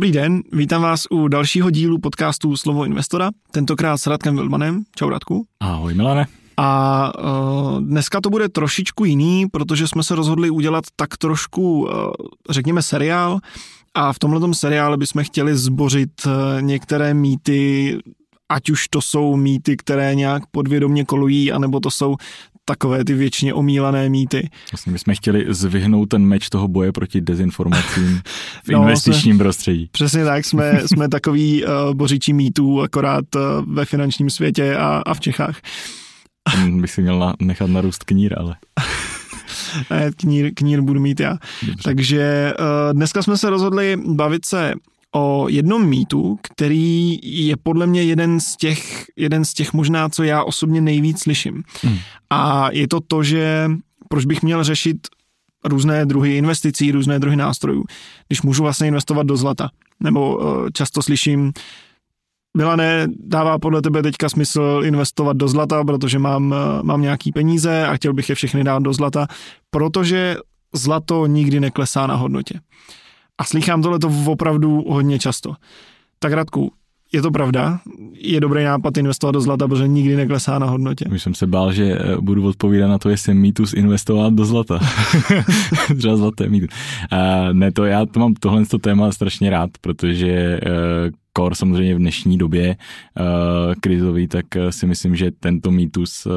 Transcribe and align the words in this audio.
Dobrý 0.00 0.12
den, 0.12 0.42
vítám 0.52 0.82
vás 0.82 1.06
u 1.10 1.28
dalšího 1.28 1.70
dílu 1.70 1.98
podcastu 1.98 2.56
Slovo 2.56 2.84
investora, 2.84 3.30
tentokrát 3.50 3.98
s 3.98 4.06
Radkem 4.06 4.36
Vilmanem. 4.36 4.82
Čau 4.96 5.08
Radku. 5.08 5.46
Ahoj 5.60 5.94
Milane. 5.94 6.26
A 6.56 7.12
uh, 7.18 7.80
dneska 7.80 8.20
to 8.20 8.30
bude 8.30 8.48
trošičku 8.48 9.04
jiný, 9.04 9.46
protože 9.52 9.88
jsme 9.88 10.02
se 10.02 10.14
rozhodli 10.14 10.50
udělat 10.50 10.84
tak 10.96 11.16
trošku, 11.16 11.80
uh, 11.82 11.88
řekněme, 12.50 12.82
seriál. 12.82 13.38
A 13.94 14.12
v 14.12 14.18
tomhle 14.18 14.54
seriále 14.54 14.96
bychom 14.96 15.24
chtěli 15.24 15.56
zbořit 15.56 16.10
uh, 16.26 16.32
některé 16.62 17.14
mýty, 17.14 17.98
ať 18.48 18.70
už 18.70 18.88
to 18.88 19.00
jsou 19.00 19.36
mýty, 19.36 19.76
které 19.76 20.14
nějak 20.14 20.42
podvědomně 20.50 21.04
kolují, 21.04 21.52
anebo 21.52 21.80
to 21.80 21.90
jsou 21.90 22.16
takové 22.64 23.04
ty 23.04 23.14
věčně 23.14 23.54
omílané 23.54 24.08
mýty. 24.08 24.50
Vlastně 24.72 24.92
my 24.92 24.98
jsme 24.98 25.14
chtěli 25.14 25.46
zvyhnout 25.48 26.08
ten 26.08 26.22
meč 26.22 26.48
toho 26.48 26.68
boje 26.68 26.92
proti 26.92 27.20
dezinformacím 27.20 28.20
v 28.64 28.68
no, 28.68 28.82
investičním 28.82 29.34
jsme, 29.34 29.44
prostředí. 29.44 29.88
Přesně 29.92 30.24
tak, 30.24 30.44
jsme, 30.44 30.80
jsme 30.86 31.08
takový 31.08 31.64
uh, 31.64 31.94
bořičí 31.94 32.32
mýtů, 32.32 32.82
akorát 32.82 33.24
uh, 33.34 33.42
ve 33.74 33.84
finančním 33.84 34.30
světě 34.30 34.76
a, 34.76 35.02
a 35.06 35.14
v 35.14 35.20
Čechách. 35.20 35.60
Ten 36.52 36.80
bych 36.80 36.90
si 36.90 37.02
měl 37.02 37.34
nechat 37.40 37.70
narůst 37.70 38.04
knír, 38.04 38.34
ale... 38.38 38.56
ne, 39.90 40.10
knír, 40.16 40.50
knír 40.54 40.80
budu 40.80 41.00
mít 41.00 41.20
já. 41.20 41.38
Dobře. 41.62 41.82
Takže 41.84 42.52
uh, 42.58 42.92
dneska 42.92 43.22
jsme 43.22 43.38
se 43.38 43.50
rozhodli 43.50 43.96
bavit 44.06 44.44
se 44.44 44.74
o 45.14 45.48
jednom 45.48 45.86
mýtu, 45.86 46.38
který 46.42 47.18
je 47.22 47.56
podle 47.56 47.86
mě 47.86 48.02
jeden 48.02 48.40
z 48.40 48.56
těch, 48.56 49.04
jeden 49.16 49.44
z 49.44 49.54
těch 49.54 49.72
možná, 49.72 50.08
co 50.08 50.22
já 50.22 50.44
osobně 50.44 50.80
nejvíc 50.80 51.22
slyším. 51.22 51.62
Hmm. 51.82 51.98
A 52.30 52.70
je 52.72 52.88
to 52.88 53.00
to, 53.00 53.22
že 53.22 53.70
proč 54.08 54.24
bych 54.24 54.42
měl 54.42 54.64
řešit 54.64 54.96
různé 55.64 56.06
druhy 56.06 56.36
investicí, 56.36 56.92
různé 56.92 57.18
druhy 57.18 57.36
nástrojů, 57.36 57.84
když 58.28 58.42
můžu 58.42 58.62
vlastně 58.62 58.88
investovat 58.88 59.26
do 59.26 59.36
zlata. 59.36 59.70
Nebo 60.00 60.36
uh, 60.36 60.68
často 60.72 61.02
slyším, 61.02 61.52
Milane, 62.56 63.06
dává 63.16 63.58
podle 63.58 63.82
tebe 63.82 64.02
teďka 64.02 64.28
smysl 64.28 64.82
investovat 64.84 65.36
do 65.36 65.48
zlata, 65.48 65.84
protože 65.84 66.18
mám, 66.18 66.50
uh, 66.50 66.82
mám 66.82 67.02
nějaký 67.02 67.32
peníze 67.32 67.86
a 67.86 67.96
chtěl 67.96 68.12
bych 68.12 68.28
je 68.28 68.34
všechny 68.34 68.64
dát 68.64 68.82
do 68.82 68.92
zlata, 68.92 69.26
protože 69.70 70.36
zlato 70.74 71.26
nikdy 71.26 71.60
neklesá 71.60 72.06
na 72.06 72.14
hodnotě. 72.14 72.60
A 73.40 73.44
slychám 73.44 73.82
tohle 73.82 73.98
to 73.98 74.12
opravdu 74.26 74.84
hodně 74.88 75.18
často. 75.18 75.54
Tak 76.18 76.32
Radku, 76.32 76.72
je 77.12 77.22
to 77.22 77.30
pravda? 77.30 77.80
Je 78.12 78.40
dobrý 78.40 78.64
nápad 78.64 78.96
investovat 78.96 79.32
do 79.32 79.40
zlata, 79.40 79.68
protože 79.68 79.88
nikdy 79.88 80.16
neklesá 80.16 80.58
na 80.58 80.66
hodnotě. 80.66 81.04
Už 81.04 81.22
jsem 81.22 81.34
se 81.34 81.46
bál, 81.46 81.72
že 81.72 81.84
eh, 81.84 82.16
budu 82.20 82.48
odpovídat 82.48 82.88
na 82.88 82.98
to, 82.98 83.10
jestli 83.10 83.34
mýtus 83.34 83.72
investovat 83.72 84.34
do 84.34 84.44
zlata. 84.44 84.80
Třeba 85.98 86.16
zlaté 86.16 86.48
mýtus. 86.48 86.70
Uh, 87.12 87.52
ne, 87.52 87.72
to 87.72 87.84
já 87.84 88.06
to 88.06 88.20
mám 88.20 88.34
tohle 88.34 88.66
to 88.66 88.78
téma 88.78 89.12
strašně 89.12 89.50
rád, 89.50 89.70
protože 89.80 90.60
uh, 90.62 90.70
kor 91.32 91.54
samozřejmě 91.54 91.94
v 91.94 91.98
dnešní 91.98 92.38
době 92.38 92.76
uh, 92.76 93.74
krizový, 93.80 94.28
tak 94.28 94.46
si 94.70 94.86
myslím, 94.86 95.16
že 95.16 95.30
tento 95.30 95.70
mýtus 95.70 96.26
uh, 96.26 96.32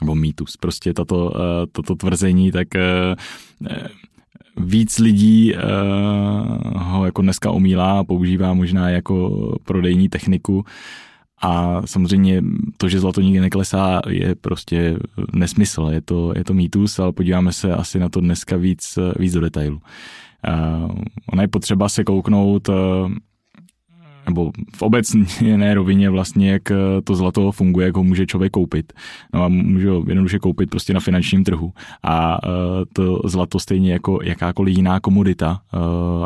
nebo 0.00 0.14
mýtus, 0.14 0.56
prostě 0.56 0.94
tato, 0.94 1.26
uh, 1.26 1.40
toto 1.72 1.94
tvrzení, 1.94 2.52
tak 2.52 2.68
uh, 2.74 3.68
víc 4.58 4.98
lidí 4.98 5.54
uh, 5.54 5.60
ho 6.82 7.04
jako 7.04 7.22
dneska 7.22 7.50
omílá 7.50 7.98
a 7.98 8.04
používá 8.04 8.54
možná 8.54 8.90
jako 8.90 9.56
prodejní 9.64 10.08
techniku. 10.08 10.64
A 11.42 11.82
samozřejmě 11.84 12.42
to, 12.76 12.88
že 12.88 13.00
zlato 13.00 13.20
nikdy 13.20 13.40
neklesá, 13.40 14.00
je 14.08 14.34
prostě 14.34 14.96
nesmysl, 15.32 15.88
je 15.92 16.00
to, 16.00 16.32
je 16.36 16.44
to 16.44 16.54
mýtus, 16.54 16.98
ale 16.98 17.12
podíváme 17.12 17.52
se 17.52 17.72
asi 17.72 17.98
na 17.98 18.08
to 18.08 18.20
dneska 18.20 18.56
víc, 18.56 18.98
víc 19.18 19.32
do 19.32 19.40
detailu. 19.40 19.80
Uh, 20.48 20.90
ona 21.32 21.42
je 21.42 21.48
potřeba 21.48 21.88
se 21.88 22.04
kouknout 22.04 22.68
uh, 22.68 22.74
nebo 24.28 24.52
v 24.76 24.82
obecné 24.82 25.74
rovině 25.74 26.10
vlastně, 26.10 26.50
jak 26.50 26.70
eh, 26.70 26.76
to 27.04 27.14
zlato 27.14 27.52
funguje, 27.52 27.86
jak 27.86 27.96
ho 27.96 28.04
může 28.04 28.26
člověk 28.26 28.52
koupit. 28.52 28.92
No 29.34 29.44
a 29.44 29.48
může 29.48 29.90
ho 29.90 30.04
jednoduše 30.08 30.38
koupit 30.38 30.70
prostě 30.70 30.94
na 30.94 31.00
finančním 31.00 31.44
trhu. 31.44 31.72
A 32.02 32.38
eh, 32.44 32.48
to 32.92 33.20
zlato 33.24 33.58
stejně 33.58 33.92
jako 33.92 34.18
jakákoliv 34.22 34.76
jiná 34.76 35.00
komodita, 35.00 35.60
eh, 35.74 35.78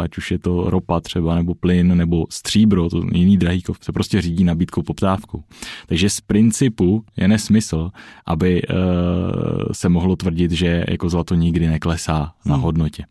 ať 0.03 0.19
už 0.19 0.31
je 0.31 0.39
to 0.39 0.71
ropa 0.71 1.01
třeba, 1.01 1.35
nebo 1.35 1.55
plyn, 1.55 1.97
nebo 1.97 2.27
stříbro, 2.31 2.89
to 2.89 3.03
jiný 3.13 3.37
drahý 3.37 3.63
se 3.81 3.93
prostě 3.93 4.21
řídí 4.21 4.45
nabídkou 4.45 4.83
poptávkou. 4.83 5.43
Takže 5.87 6.11
z 6.11 6.21
principu 6.21 7.05
je 7.17 7.29
nesmysl, 7.29 7.91
aby 8.27 8.63
se 9.73 9.89
mohlo 9.89 10.17
tvrdit, 10.17 10.51
že 10.51 10.85
jako 10.89 11.09
zlato 11.09 11.35
nikdy 11.35 11.69
neklesá 11.69 12.33
na 12.47 12.55
hmm. 12.55 12.63
hodnotě. 12.63 13.05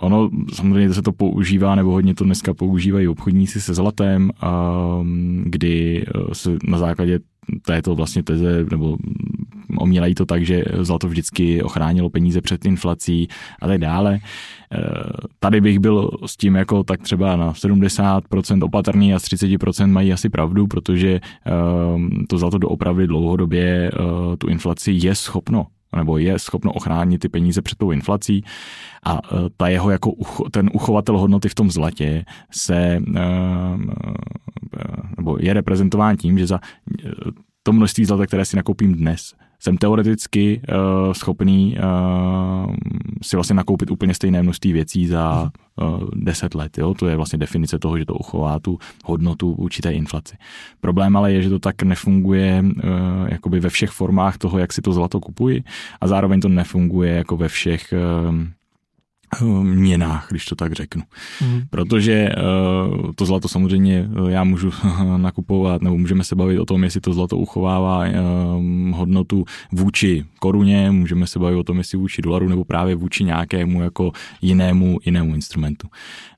Ono 0.00 0.30
samozřejmě 0.52 0.94
se 0.94 1.02
to 1.02 1.12
používá, 1.12 1.74
nebo 1.74 1.90
hodně 1.90 2.14
to 2.14 2.24
dneska 2.24 2.54
používají 2.54 3.08
obchodníci 3.08 3.60
se 3.60 3.74
zlatem, 3.74 4.30
kdy 5.44 6.04
eh, 6.06 6.34
se 6.34 6.50
na 6.64 6.78
základě 6.78 7.18
této 7.62 7.94
vlastně 7.94 8.22
teze, 8.22 8.66
nebo 8.70 8.96
omílají 9.78 10.14
to 10.14 10.26
tak, 10.26 10.46
že 10.46 10.64
zlato 10.80 11.08
vždycky 11.08 11.62
ochránilo 11.62 12.10
peníze 12.10 12.40
před 12.40 12.64
inflací 12.64 13.28
a 13.62 13.66
tak 13.66 13.78
dále. 13.78 14.18
Eh, 14.72 14.78
tady 15.38 15.60
bych 15.60 15.78
byl 15.78 16.10
s 16.26 16.36
tím 16.36 16.54
jako 16.54 16.84
tak 16.84 17.02
třeba 17.02 17.36
na 17.36 17.52
70% 17.52 18.64
opatrný 18.64 19.14
a 19.14 19.18
z 19.18 19.24
30% 19.24 19.86
mají 19.86 20.12
asi 20.12 20.28
pravdu, 20.28 20.66
protože 20.66 21.20
to 22.28 22.38
zlato 22.38 22.58
doopravdy 22.58 23.06
dlouhodobě 23.06 23.90
tu 24.38 24.48
inflaci 24.48 24.92
je 24.94 25.14
schopno 25.14 25.66
nebo 25.96 26.18
je 26.18 26.38
schopno 26.38 26.72
ochránit 26.72 27.18
ty 27.18 27.28
peníze 27.28 27.62
před 27.62 27.78
tou 27.78 27.90
inflací. 27.90 28.44
A 29.04 29.14
e, 29.14 29.18
ta 29.56 29.68
jeho 29.68 29.90
jako 29.90 30.12
ten 30.50 30.70
uchovatel 30.72 31.18
hodnoty 31.18 31.48
v 31.48 31.54
tom 31.54 31.70
zlatě 31.70 32.24
se 32.50 32.76
e, 32.76 32.98
e, 32.98 33.30
nebo 35.16 35.36
je 35.40 35.54
reprezentován 35.54 36.16
tím, 36.16 36.38
že 36.38 36.46
za 36.46 36.60
to 37.62 37.72
množství 37.72 38.04
zlata, 38.04 38.26
které 38.26 38.44
si 38.44 38.56
nakoupím 38.56 38.94
dnes, 38.94 39.34
jsem 39.60 39.76
teoreticky 39.76 40.60
uh, 40.68 41.12
schopný 41.12 41.76
uh, 41.78 42.74
si 43.22 43.36
vlastně 43.36 43.54
nakoupit 43.54 43.90
úplně 43.90 44.14
stejné 44.14 44.42
množství 44.42 44.72
věcí 44.72 45.06
za 45.06 45.50
uh, 45.76 46.08
10 46.14 46.54
let. 46.54 46.78
Jo? 46.78 46.94
To 46.94 47.06
je 47.06 47.16
vlastně 47.16 47.38
definice 47.38 47.78
toho, 47.78 47.98
že 47.98 48.04
to 48.04 48.14
uchová 48.14 48.58
tu 48.58 48.78
hodnotu 49.04 49.52
určité 49.52 49.92
inflaci. 49.92 50.36
Problém 50.80 51.16
ale 51.16 51.32
je, 51.32 51.42
že 51.42 51.50
to 51.50 51.58
tak 51.58 51.82
nefunguje 51.82 52.64
uh, 52.64 52.82
jakoby 53.28 53.60
ve 53.60 53.68
všech 53.68 53.90
formách 53.90 54.38
toho, 54.38 54.58
jak 54.58 54.72
si 54.72 54.82
to 54.82 54.92
zlato 54.92 55.20
kupuji 55.20 55.64
a 56.00 56.06
zároveň 56.06 56.40
to 56.40 56.48
nefunguje 56.48 57.12
jako 57.12 57.36
ve 57.36 57.48
všech 57.48 57.94
uh, 58.28 58.34
měnách, 59.62 60.26
když 60.30 60.44
to 60.44 60.54
tak 60.54 60.72
řeknu. 60.72 61.02
Mm. 61.42 61.62
Protože 61.70 62.28
uh, 62.28 63.12
to 63.14 63.26
zlato 63.26 63.48
samozřejmě 63.48 64.08
eh, 64.26 64.30
já 64.30 64.44
můžu 64.44 64.70
nakupovat, 65.16 65.82
nebo 65.82 65.98
můžeme 65.98 66.24
se 66.24 66.36
bavit 66.36 66.58
o 66.58 66.64
tom, 66.64 66.84
jestli 66.84 67.00
to 67.00 67.12
zlato 67.12 67.36
uchovává 67.36 68.04
hodnotu 68.92 69.44
vůči 69.72 70.24
koruně, 70.38 70.90
můžeme 70.90 71.26
se 71.26 71.38
bavit 71.38 71.56
o 71.56 71.62
tom, 71.62 71.78
jestli 71.78 71.98
vůči 71.98 72.22
dolaru, 72.22 72.48
nebo 72.48 72.64
právě 72.64 72.94
vůči 72.94 73.24
nějakému 73.24 73.82
jako 73.82 74.12
jinému, 74.42 74.98
jinému 75.04 75.34
instrumentu. 75.34 75.88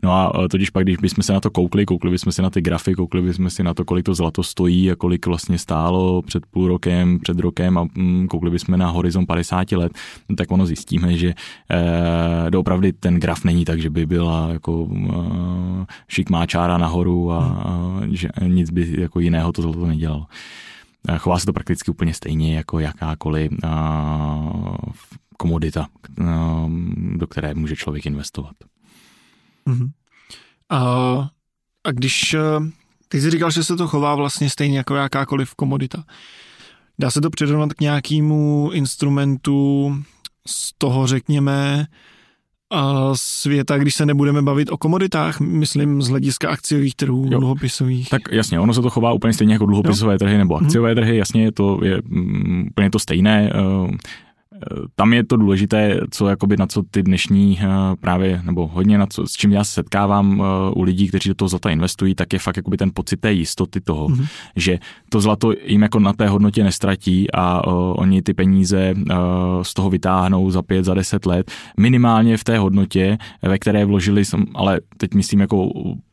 No 0.03 0.13
a 0.13 0.49
totiž 0.49 0.71
pak, 0.71 0.85
když 0.85 0.97
bychom 0.97 1.23
se 1.23 1.33
na 1.33 1.41
to 1.41 1.51
koukli, 1.51 1.87
koukli 1.87 2.11
bychom 2.11 2.33
se 2.33 2.43
na 2.43 2.51
ty 2.51 2.61
grafy, 2.61 2.95
koukli 2.95 3.23
bychom 3.23 3.51
si 3.51 3.63
na 3.63 3.75
to, 3.75 3.85
kolik 3.85 4.05
to 4.05 4.15
zlato 4.15 4.43
stojí 4.43 4.91
a 4.91 4.97
kolik 4.97 5.27
vlastně 5.27 5.59
stálo 5.59 6.23
před 6.23 6.47
půl 6.47 6.69
rokem, 6.69 7.19
před 7.19 7.39
rokem 7.39 7.79
a 7.79 7.87
um, 7.97 8.29
koukli 8.29 8.51
bychom 8.51 8.79
na 8.79 8.91
horizont 8.91 9.27
50 9.27 9.73
let, 9.73 9.93
tak 10.37 10.51
ono 10.51 10.67
zjistíme, 10.67 11.17
že 11.17 11.35
uh, 11.35 12.51
doopravdy 12.83 12.93
ten 12.93 13.21
graf 13.21 13.45
není 13.45 13.65
tak, 13.65 13.81
že 13.81 13.91
by 13.91 14.07
byla 14.07 14.49
jako 14.49 14.83
uh, 14.83 15.85
šikmá 16.09 16.47
čára 16.47 16.79
nahoru 16.79 17.33
a, 17.33 17.39
a 17.39 18.01
že 18.11 18.29
nic 18.47 18.71
by 18.71 19.01
jako 19.01 19.21
jiného 19.21 19.53
to 19.53 19.63
zlato 19.63 19.87
nedělalo. 19.87 20.27
Chová 21.19 21.39
se 21.39 21.47
to 21.47 21.53
prakticky 21.53 21.91
úplně 21.91 22.15
stejně 22.15 22.57
jako 22.57 22.79
jakákoliv 22.79 23.53
uh, 23.65 24.77
komodita, 25.37 25.87
uh, 26.21 26.27
do 27.17 27.27
které 27.27 27.55
může 27.55 27.77
člověk 27.77 28.07
investovat. 28.07 28.55
Uh-huh. 29.67 29.91
A, 30.71 30.81
a 31.85 31.91
když 31.93 32.37
ty 33.09 33.21
jsi 33.21 33.31
říkal, 33.31 33.51
že 33.51 33.65
se 33.65 33.77
to 33.77 33.89
chová 33.89 34.15
vlastně 34.15 34.51
stejně 34.51 34.79
jako 34.79 34.95
jakákoliv 34.95 35.55
komodita, 35.55 36.05
dá 36.99 37.11
se 37.11 37.21
to 37.21 37.31
přirovnat 37.31 37.73
k 37.73 37.81
nějakému 37.81 38.71
instrumentu 38.73 39.95
z 40.47 40.73
toho, 40.79 41.07
řekněme, 41.07 41.87
světa, 43.15 43.79
když 43.79 43.95
se 43.95 44.07
nebudeme 44.07 44.43
bavit 44.43 44.71
o 44.71 44.77
komoditách, 44.77 45.41
myslím 45.41 46.03
z 46.03 46.09
hlediska 46.09 46.51
akciových 46.51 46.95
trhů, 46.95 47.29
jo. 47.31 47.39
dluhopisových. 47.39 48.09
Tak 48.09 48.23
jasně, 48.31 48.61
ono 48.61 48.75
se 48.75 48.83
to 48.83 48.91
chová 48.91 49.13
úplně 49.13 49.33
stejně 49.33 49.55
jako 49.55 49.67
dluhopisové 49.67 50.15
jo. 50.15 50.19
trhy 50.19 50.39
nebo 50.39 50.57
mhm. 50.57 50.67
akciové 50.67 50.91
mm. 50.91 50.97
trhy, 50.97 51.17
jasně, 51.17 51.53
to 51.53 51.79
je 51.85 52.03
mm, 52.09 52.67
úplně 52.71 52.91
to 52.91 52.99
stejné. 52.99 53.53
Eh, 53.55 53.97
tam 54.97 55.13
je 55.13 55.25
to 55.25 55.37
důležité, 55.37 56.01
co 56.11 56.29
jakoby 56.29 56.57
na 56.57 56.67
co 56.67 56.83
ty 56.91 57.03
dnešní 57.03 57.59
eh, 57.61 57.67
právě, 58.01 58.43
nebo 58.45 58.67
hodně 58.67 58.99
na 58.99 59.07
co, 59.07 59.27
s 59.27 59.33
čím 59.33 59.53
já 59.53 59.65
se 59.65 59.73
setkávám 59.73 60.43
eh, 60.43 60.71
u 60.75 60.83
lidí, 60.83 61.09
kteří 61.09 61.29
do 61.29 61.35
toho 61.35 61.49
zlata 61.49 61.71
investují, 61.71 62.15
tak 62.15 62.33
je 62.33 62.39
fakt 62.39 62.57
jakoby 62.57 62.77
ten 62.77 62.91
pocit 62.95 63.21
té 63.21 63.33
jistoty 63.33 63.81
toho, 63.81 64.09
mm-hmm. 64.09 64.27
že 64.57 64.79
to 65.09 65.21
zlato 65.21 65.53
jim 65.65 65.83
jako 65.83 65.99
na 65.99 66.13
té 66.13 66.29
hodnotě 66.29 66.65
nestratí 66.65 67.31
a 67.35 67.67
uh, 67.67 67.95
oni 67.97 68.23
ty 68.23 68.35
peníze 68.35 68.95
uh, 68.97 69.07
z 69.63 69.75
toho 69.75 69.91
vytáhnou 69.91 70.51
za 70.51 70.63
pět, 70.63 70.85
za 70.85 70.95
deset 70.95 71.27
let, 71.27 71.51
minimálně 71.81 72.37
v 72.37 72.45
té 72.45 72.59
hodnotě, 72.59 73.19
ve 73.43 73.59
které 73.59 73.85
vložili, 73.85 74.23
ale 74.55 74.81
teď 74.97 75.15
myslím 75.15 75.41
jako 75.41 75.71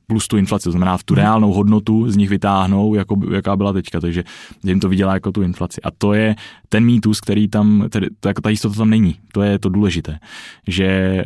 plus 0.09 0.27
tu 0.27 0.37
inflaci, 0.37 0.63
to 0.63 0.71
znamená 0.71 0.97
v 0.97 1.03
tu 1.03 1.13
mhm. 1.13 1.21
reálnou 1.21 1.53
hodnotu 1.53 2.11
z 2.11 2.17
nich 2.17 2.29
vytáhnou, 2.29 2.95
jako, 2.95 3.15
jaká 3.31 3.55
byla 3.55 3.73
teďka, 3.73 3.99
takže 3.99 4.23
jim 4.63 4.79
to 4.79 4.89
vydělá 4.89 5.13
jako 5.13 5.31
tu 5.31 5.41
inflaci. 5.41 5.81
A 5.81 5.91
to 5.91 6.13
je 6.13 6.35
ten 6.69 6.85
mýtus, 6.85 7.21
který 7.21 7.47
tam, 7.47 7.85
tedy, 7.89 8.07
to, 8.19 8.27
jako 8.27 8.41
ta 8.41 8.49
jistota 8.49 8.75
tam 8.75 8.89
není, 8.89 9.15
to 9.33 9.41
je 9.41 9.59
to 9.59 9.69
důležité, 9.69 10.19
že 10.67 11.23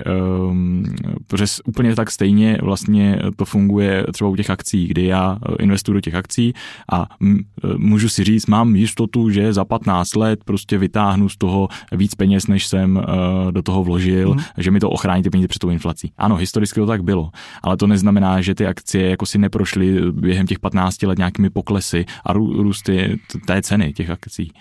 um, 0.50 0.84
protože 1.28 1.46
úplně 1.66 1.96
tak 1.96 2.12
stejně 2.12 2.58
vlastně 2.62 3.20
to 3.36 3.46
funguje 3.46 4.06
třeba 4.14 4.30
u 4.30 4.36
těch 4.36 4.50
akcí, 4.50 4.88
kdy 4.88 5.06
já 5.06 5.38
eh, 5.50 5.64
investuju 5.64 5.94
do 5.94 6.02
těch 6.02 6.16
akcí 6.16 6.54
a 6.92 7.08
eh, 7.22 7.38
můžu 7.78 8.10
si 8.10 8.24
říct, 8.24 8.46
mám 8.48 8.76
jistotu, 8.76 9.30
že 9.30 9.54
za 9.54 9.66
15 9.66 10.16
let 10.16 10.44
prostě 10.44 10.78
vytáhnu 10.78 11.30
z 11.30 11.38
toho 11.38 11.68
víc 11.92 12.16
peněz, 12.16 12.48
než 12.48 12.68
jsem 12.68 12.96
uh, 12.96 13.52
do 13.52 13.62
toho 13.62 13.84
vložil, 13.84 14.34
mm. 14.34 14.40
že 14.58 14.72
mi 14.72 14.80
to 14.80 14.90
ochrání 14.90 15.24
ty 15.24 15.30
peníze 15.30 15.48
před 15.48 15.60
tou 15.60 15.70
inflací. 15.70 16.12
Ano, 16.18 16.36
historicky 16.36 16.80
to 16.80 16.86
tak 16.86 17.04
bylo, 17.04 17.30
ale 17.64 17.78
to 17.78 17.88
neznamená, 17.88 18.42
že 18.42 18.56
ty 18.56 18.66
akcie 18.74 19.10
jako 19.10 19.26
si 19.26 19.38
neprošly 19.38 20.12
během 20.12 20.48
těch 20.48 20.60
15 20.60 21.04
let 21.04 21.18
nějakými 21.18 21.50
poklesy 21.50 22.06
a 22.26 22.34
růsty 22.34 23.20
té 23.46 23.62
ceny 23.62 23.94
těch 23.94 24.10
akcí. 24.10 24.52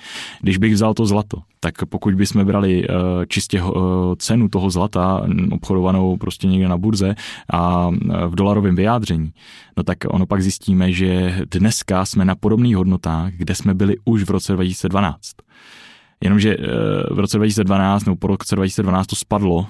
Když 0.41 0.59
bych 0.59 0.73
vzal 0.73 0.95
to 0.95 1.07
zlato, 1.07 1.39
tak 1.61 1.75
pokud 1.89 2.15
bychom 2.15 2.45
brali 2.45 2.89
uh, 2.89 2.95
čistě 3.29 3.63
uh, 3.63 3.73
cenu 4.19 4.49
toho 4.49 4.71
zlata 4.71 5.25
obchodovanou 5.51 6.17
prostě 6.17 6.47
někde 6.47 6.69
na 6.69 6.77
burze 6.77 7.15
a 7.53 7.91
v 8.29 8.35
dolarovém 8.35 8.77
vyjádření, 8.77 9.33
no 9.77 9.83
tak 9.83 9.99
ono 10.09 10.27
pak 10.27 10.43
zjistíme, 10.43 10.93
že 10.93 11.39
dneska 11.51 12.05
jsme 12.05 12.25
na 12.25 12.35
podobných 12.35 12.77
hodnotách, 12.77 13.33
kde 13.33 13.55
jsme 13.55 13.75
byli 13.75 13.97
už 14.05 14.23
v 14.23 14.31
roce 14.31 14.53
2012. 14.53 15.19
Jenomže 16.21 16.57
v 17.11 17.19
roce 17.19 17.37
2012 17.39 18.05
nebo 18.05 18.17
po 18.17 18.27
roce 18.27 18.57
2012 18.57 19.07
to 19.07 19.17
spadlo 19.17 19.67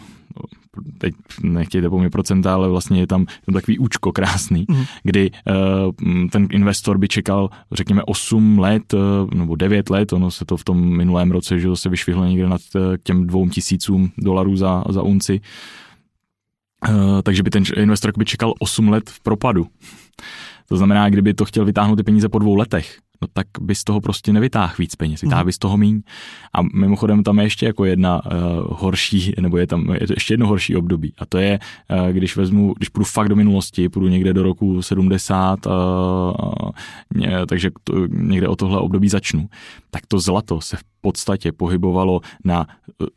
teď 0.98 1.14
nechtějte 1.42 1.90
po 1.90 1.98
mě 1.98 2.10
procenta, 2.10 2.54
ale 2.54 2.68
vlastně 2.68 3.00
je 3.00 3.06
tam, 3.06 3.26
tam 3.46 3.52
takový 3.52 3.78
účko 3.78 4.12
krásný, 4.12 4.64
mm. 4.68 4.84
kdy 5.02 5.30
uh, 5.30 6.28
ten 6.28 6.48
investor 6.50 6.98
by 6.98 7.08
čekal, 7.08 7.50
řekněme, 7.72 8.02
8 8.02 8.58
let 8.58 8.94
uh, 8.94 9.00
nebo 9.34 9.56
9 9.56 9.90
let, 9.90 10.12
ono 10.12 10.30
se 10.30 10.44
to 10.44 10.56
v 10.56 10.64
tom 10.64 10.96
minulém 10.96 11.30
roce, 11.30 11.58
že 11.58 11.68
se 11.74 11.88
vyšvihlo 11.88 12.24
někde 12.24 12.48
nad 12.48 12.60
uh, 12.74 12.82
těm 13.02 13.26
dvou 13.26 13.48
tisícům 13.48 14.10
dolarů 14.18 14.56
za, 14.56 14.84
za 14.88 15.02
unci, 15.02 15.40
uh, 16.88 17.22
takže 17.22 17.42
by 17.42 17.50
ten 17.50 17.62
investor 17.76 18.12
by 18.18 18.24
čekal 18.24 18.54
8 18.58 18.88
let 18.88 19.10
v 19.10 19.20
propadu. 19.20 19.66
To 20.68 20.76
znamená, 20.76 21.08
kdyby 21.08 21.34
to 21.34 21.44
chtěl 21.44 21.64
vytáhnout 21.64 21.96
ty 21.96 22.02
peníze 22.02 22.28
po 22.28 22.38
dvou 22.38 22.54
letech, 22.54 22.98
tak 23.32 23.46
by 23.60 23.74
z 23.74 23.84
toho 23.84 24.00
prostě 24.00 24.32
nevytáhl 24.32 24.74
víc 24.78 24.94
peněz, 24.94 25.20
vytáhl 25.20 25.42
mhm. 25.42 25.46
by 25.46 25.52
z 25.52 25.58
toho 25.58 25.76
míň. 25.76 26.02
A 26.54 26.62
mimochodem 26.62 27.22
tam 27.22 27.38
je 27.38 27.44
ještě 27.44 27.66
jako 27.66 27.84
jedna 27.84 28.22
uh, 28.24 28.32
horší, 28.70 29.34
nebo 29.40 29.58
je 29.58 29.66
tam 29.66 29.94
je 30.00 30.06
to 30.06 30.12
ještě 30.12 30.34
jedno 30.34 30.46
horší 30.46 30.76
období. 30.76 31.14
A 31.18 31.26
to 31.26 31.38
je, 31.38 31.58
uh, 31.90 32.08
když 32.08 32.36
vezmu, 32.36 32.74
když 32.76 32.88
půjdu 32.88 33.04
fakt 33.04 33.28
do 33.28 33.36
minulosti, 33.36 33.88
půjdu 33.88 34.08
někde 34.08 34.32
do 34.32 34.42
roku 34.42 34.82
70, 34.82 35.66
uh, 35.66 35.72
uh, 35.72 36.70
takže 37.46 37.70
to, 37.84 38.06
někde 38.06 38.48
o 38.48 38.56
tohle 38.56 38.78
období 38.78 39.08
začnu, 39.08 39.48
tak 39.90 40.06
to 40.06 40.18
zlato 40.18 40.60
se 40.60 40.76
v 40.76 40.82
podstatě 41.00 41.52
pohybovalo 41.52 42.20
na 42.44 42.66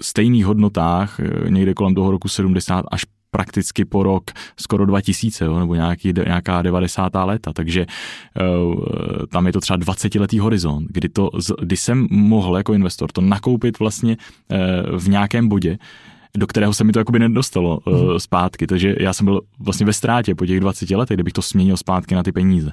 stejných 0.02 0.46
hodnotách 0.46 1.20
někde 1.50 1.74
kolem 1.74 1.96
toho 1.96 2.12
roku 2.12 2.28
70 2.28 2.86
až 2.92 3.06
prakticky 3.36 3.86
po 3.86 4.04
rok 4.04 4.24
skoro 4.60 4.86
2000, 4.86 5.46
jo, 5.46 5.60
nebo 5.60 5.76
nějaký, 5.76 6.14
nějaká 6.26 6.62
90. 6.62 7.12
léta, 7.16 7.54
takže 7.54 7.86
uh, 8.42 8.76
tam 9.30 9.48
je 9.48 9.54
to 9.54 9.60
třeba 9.60 9.78
20 9.78 10.16
letý 10.16 10.40
horizont, 10.40 10.88
kdy, 10.90 11.10
to, 11.10 11.30
kdy 11.62 11.78
jsem 11.78 12.08
mohl 12.12 12.58
jako 12.58 12.74
investor 12.74 13.12
to 13.12 13.22
nakoupit 13.22 13.80
vlastně 13.80 14.18
uh, 14.18 14.98
v 15.00 15.10
nějakém 15.10 15.48
bodě, 15.48 15.78
do 16.38 16.48
kterého 16.48 16.74
se 16.74 16.84
mi 16.84 16.92
to 16.92 17.00
jakoby 17.00 17.20
nedostalo 17.20 17.80
uh, 17.80 18.18
zpátky, 18.18 18.68
takže 18.68 18.96
já 19.00 19.14
jsem 19.14 19.26
byl 19.26 19.42
vlastně 19.60 19.86
ve 19.86 19.94
ztrátě 19.94 20.36
po 20.36 20.46
těch 20.46 20.60
20 20.60 20.90
letech, 20.90 21.16
kdybych 21.16 21.34
to 21.34 21.42
směnil 21.42 21.78
zpátky 21.78 22.16
na 22.16 22.24
ty 22.24 22.32
peníze. 22.32 22.72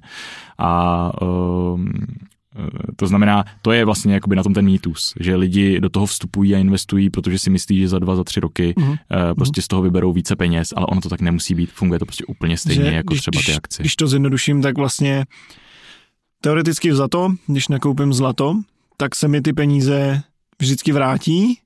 A 0.59 1.11
uh, 1.23 1.81
Eh, 1.81 2.42
to 2.97 3.07
znamená, 3.07 3.45
to 3.63 3.73
je 3.73 3.85
vlastně 3.85 4.15
jakoby 4.15 4.37
na 4.37 4.43
tom 4.43 4.55
ten 4.55 4.65
mýtus, 4.65 5.15
že 5.21 5.37
lidi 5.37 5.81
do 5.81 5.89
toho 5.89 6.07
vstupují 6.07 6.55
a 6.55 6.59
investují, 6.59 7.11
protože 7.11 7.39
si 7.39 7.51
myslí, 7.51 7.79
že 7.79 7.89
za 7.89 7.99
dva, 7.99 8.17
za 8.17 8.25
tři 8.25 8.41
roky 8.41 8.75
mm-hmm. 8.77 9.35
prostě 9.35 9.63
z 9.63 9.69
toho 9.69 9.83
vyberou 9.83 10.13
více 10.13 10.37
peněz, 10.37 10.69
ale 10.77 10.87
ono 10.87 11.01
to 11.01 11.09
tak 11.09 11.21
nemusí 11.21 11.55
být. 11.55 11.71
Funguje 11.71 11.99
to 11.99 12.07
prostě 12.07 12.25
úplně 12.25 12.57
stejně 12.59 12.85
že, 12.85 12.95
jako 12.97 13.15
když, 13.15 13.21
třeba 13.21 13.43
ty 13.47 13.55
akcie. 13.55 13.83
Když 13.83 13.97
to 13.97 14.07
zjednoduším, 14.07 14.63
tak 14.63 14.79
vlastně 14.79 15.25
teoreticky 16.41 16.95
zlato, 16.95 17.35
když 17.47 17.69
nakoupím 17.69 18.13
zlato, 18.13 18.57
tak 18.97 19.15
se 19.15 19.29
mi 19.29 19.43
ty 19.43 19.53
peníze 19.53 20.23
vždycky 20.59 20.93
vrátí, 20.93 21.59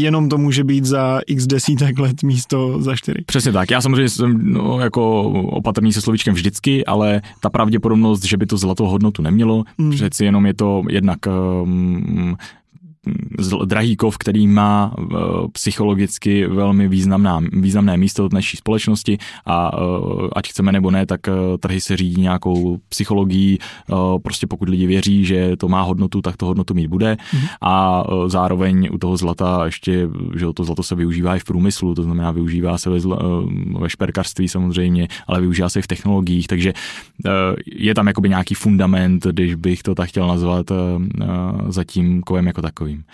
jenom 0.00 0.28
to 0.28 0.38
může 0.38 0.64
být 0.64 0.84
za 0.84 1.20
x 1.26 1.46
desítek 1.46 1.98
let 1.98 2.22
místo 2.22 2.82
za 2.82 2.96
čtyři. 2.96 3.22
Přesně 3.26 3.52
tak. 3.52 3.70
Já 3.70 3.80
samozřejmě 3.80 4.08
jsem 4.08 4.52
no, 4.52 4.80
jako 4.80 5.22
opatrný 5.32 5.92
se 5.92 6.00
slovíčkem 6.00 6.34
vždycky, 6.34 6.84
ale 6.84 7.22
ta 7.40 7.50
pravděpodobnost, 7.50 8.24
že 8.24 8.36
by 8.36 8.46
to 8.46 8.56
zlatou 8.56 8.86
hodnotu 8.86 9.22
nemělo, 9.22 9.64
mm. 9.78 9.90
přeci 9.90 10.24
jenom 10.24 10.46
je 10.46 10.54
to 10.54 10.82
jednak 10.88 11.18
um, 11.62 12.36
drahý 13.64 13.96
kov, 13.96 14.18
který 14.18 14.46
má 14.46 14.94
psychologicky 15.52 16.46
velmi 16.46 16.88
významná, 16.88 17.40
významné 17.52 17.96
místo 17.96 18.28
v 18.28 18.32
naší 18.32 18.56
společnosti 18.56 19.18
a 19.46 19.78
uh, 19.78 20.28
ať 20.36 20.48
chceme 20.48 20.72
nebo 20.72 20.90
ne, 20.90 21.06
tak 21.06 21.20
uh, 21.26 21.34
trhy 21.60 21.80
se 21.80 21.96
řídí 21.96 22.20
nějakou 22.20 22.78
psychologií, 22.88 23.58
prostě 24.22 24.46
pokud 24.46 24.68
lidi 24.68 24.86
věří, 24.86 25.24
že 25.24 25.56
to 25.56 25.68
má 25.68 25.82
hodnotu, 25.82 26.22
tak 26.22 26.36
to 26.36 26.46
hodnotu 26.46 26.74
mít 26.74 26.86
bude. 26.86 27.14
Mm-hmm. 27.14 27.48
a 27.62 28.04
zároveň 28.26 28.88
u 28.92 28.98
toho 28.98 29.16
zlata 29.16 29.64
ještě, 29.64 30.08
že 30.36 30.46
to 30.54 30.64
zlato 30.64 30.82
se 30.82 30.94
využívá 30.94 31.36
i 31.36 31.38
v 31.38 31.44
průmyslu, 31.44 31.94
to 31.94 32.02
znamená 32.02 32.30
využívá 32.30 32.78
se 32.78 32.90
ve, 32.90 33.00
zla, 33.00 33.18
ve 33.78 33.90
šperkarství 33.90 34.48
samozřejmě, 34.48 35.08
ale 35.26 35.40
využívá 35.40 35.68
se 35.68 35.78
i 35.78 35.82
v 35.82 35.86
technologiích, 35.86 36.46
takže 36.46 36.72
je 37.66 37.94
tam 37.94 38.06
jakoby 38.06 38.28
nějaký 38.28 38.54
fundament, 38.54 39.26
když 39.26 39.54
bych 39.54 39.82
to 39.82 39.94
tak 39.94 40.08
chtěl 40.08 40.26
nazvat, 40.26 40.72
za 41.68 41.84
tím 41.84 42.22
kovem 42.22 42.46
jako 42.46 42.62
takový 42.62 42.93
bavím. 42.94 43.04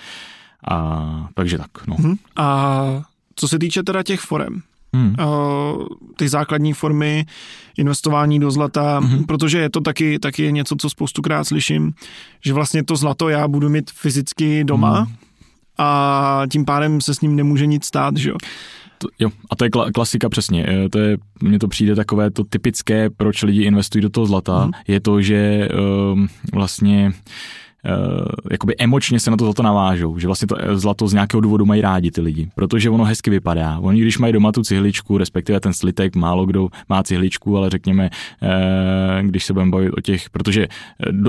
A, 0.68 1.28
takže 1.34 1.58
tak, 1.58 1.86
no. 1.86 1.96
Hmm. 1.98 2.16
A 2.36 3.02
co 3.34 3.48
se 3.48 3.58
týče 3.58 3.82
teda 3.82 4.02
těch 4.02 4.20
forem, 4.20 4.62
Hmm. 4.94 5.14
ty 6.16 6.28
základní 6.28 6.72
formy 6.72 7.26
investování 7.78 8.40
do 8.40 8.50
zlata, 8.50 8.98
hmm. 8.98 9.24
protože 9.24 9.58
je 9.58 9.70
to 9.70 9.80
taky, 9.80 10.18
taky 10.18 10.52
něco, 10.52 10.76
co 10.80 10.90
spoustukrát 10.90 11.46
slyším, 11.46 11.92
že 12.44 12.52
vlastně 12.52 12.84
to 12.84 12.96
zlato 12.96 13.28
já 13.28 13.48
budu 13.48 13.68
mít 13.68 13.90
fyzicky 13.90 14.64
doma 14.64 15.00
hmm. 15.00 15.14
a 15.78 16.42
tím 16.52 16.64
pádem 16.64 17.00
se 17.00 17.14
s 17.14 17.20
ním 17.20 17.36
nemůže 17.36 17.66
nic 17.66 17.84
stát, 17.84 18.16
že 18.16 18.30
jo? 18.30 18.36
To, 18.98 19.08
jo, 19.18 19.30
a 19.50 19.56
to 19.56 19.64
je 19.64 19.70
klasika 19.94 20.28
přesně. 20.28 20.66
E, 20.68 20.88
to 20.88 20.98
je, 20.98 21.16
mně 21.42 21.58
to 21.58 21.68
přijde 21.68 21.94
takové 21.94 22.30
to 22.30 22.44
typické, 22.44 23.10
proč 23.10 23.42
lidi 23.42 23.62
investují 23.62 24.02
do 24.02 24.10
toho 24.10 24.26
zlata, 24.26 24.62
hmm. 24.62 24.72
je 24.88 25.00
to, 25.00 25.22
že 25.22 25.68
um, 26.12 26.28
vlastně 26.52 27.12
jakoby 28.50 28.74
emočně 28.78 29.20
se 29.20 29.30
na 29.30 29.36
to 29.36 29.44
zlato 29.44 29.62
navážou, 29.62 30.18
že 30.18 30.26
vlastně 30.28 30.48
to 30.48 30.56
zlato 30.74 31.08
z 31.08 31.12
nějakého 31.12 31.40
důvodu 31.40 31.66
mají 31.66 31.80
rádi 31.80 32.10
ty 32.10 32.20
lidi, 32.20 32.48
protože 32.54 32.90
ono 32.90 33.04
hezky 33.04 33.30
vypadá. 33.30 33.78
Oni, 33.78 34.00
když 34.00 34.18
mají 34.18 34.32
doma 34.32 34.52
tu 34.52 34.62
cihličku, 34.62 35.18
respektive 35.18 35.60
ten 35.60 35.72
slitek, 35.72 36.16
málo 36.16 36.46
kdo 36.46 36.68
má 36.88 37.02
cihličku, 37.02 37.56
ale 37.56 37.70
řekněme, 37.70 38.10
uh, 38.42 39.28
když 39.28 39.44
se 39.44 39.52
budeme 39.52 39.70
bavit 39.70 39.90
o 39.90 40.00
těch, 40.00 40.30
protože 40.30 40.68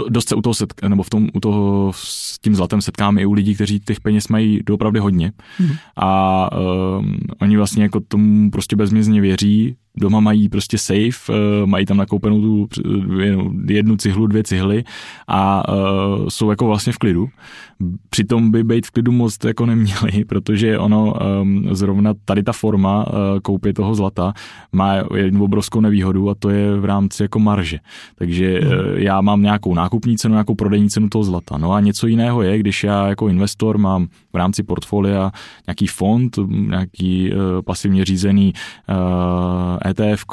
dost 0.10 0.29
se 0.29 0.36
u 0.36 0.41
toho 0.41 0.53
setká, 0.53 0.89
nebo 0.89 1.03
v 1.03 1.10
tom, 1.10 1.29
u 1.34 1.39
toho 1.39 1.91
s 1.96 2.39
tím 2.39 2.55
zlatem 2.55 2.81
setkáme 2.81 3.22
i 3.22 3.25
u 3.25 3.34
lidí, 3.34 3.55
kteří 3.55 3.79
těch 3.79 4.00
peněz 4.00 4.27
mají 4.27 4.60
doopravdy 4.65 5.00
hodně 5.00 5.31
mm. 5.60 5.70
a 5.96 6.50
uh, 6.51 7.05
oni 7.41 7.58
vlastně 7.58 7.84
jako 7.84 8.00
tomu 8.00 8.51
prostě 8.51 8.75
bezmězně 8.75 9.22
věří, 9.22 9.75
doma 9.98 10.20
mají 10.20 10.50
prostě 10.50 10.78
safe, 10.78 11.34
eh, 11.34 11.66
mají 11.66 11.86
tam 11.86 11.98
nakoupenou 11.98 12.42
tu 12.42 12.68
jednu 13.68 13.98
cihlu, 13.98 14.28
dvě 14.28 14.44
cihly 14.44 14.84
a 15.28 15.70
uh, 15.74 16.28
jsou 16.28 16.50
jako 16.50 16.66
vlastně 16.66 16.94
v 16.94 16.98
klidu. 16.98 17.28
Přitom 18.10 18.52
by 18.52 18.64
být 18.64 18.86
v 18.86 18.92
klidu 18.92 19.12
moc 19.12 19.38
jako 19.46 19.66
neměli, 19.66 20.26
protože 20.28 20.80
ono 20.80 21.14
zrovna 21.72 22.14
tady 22.26 22.44
ta 22.44 22.54
forma 22.54 23.06
koupě 23.42 23.74
toho 23.74 23.96
zlata 23.96 24.34
má 24.72 24.94
jednu 25.16 25.44
obrovskou 25.44 25.82
nevýhodu 25.82 26.30
a 26.30 26.36
to 26.36 26.50
je 26.50 26.80
v 26.80 26.86
rámci 26.86 27.24
jako 27.24 27.40
marže. 27.40 27.80
Takže 28.16 28.60
hmm. 28.60 28.72
já 28.96 29.22
mám 29.22 29.42
nějakou 29.42 29.74
nákupní 29.74 30.18
cenu, 30.18 30.34
nějakou 30.34 30.56
prodejní 30.56 30.90
cenu 30.90 31.10
toho 31.10 31.24
zlata. 31.24 31.58
No 31.58 31.74
a 31.74 31.80
něco 31.80 32.08
jiného 32.08 32.42
je, 32.42 32.58
když 32.58 32.84
já 32.84 33.08
jako 33.08 33.28
investor 33.28 33.78
mám 33.78 34.08
v 34.34 34.36
rámci 34.36 34.64
portfolia 34.64 35.32
nějaký 35.68 35.88
fond, 35.88 36.40
nějaký 36.48 37.32
pasivně 37.66 38.06
řízený 38.06 38.54
ETF, 39.90 40.26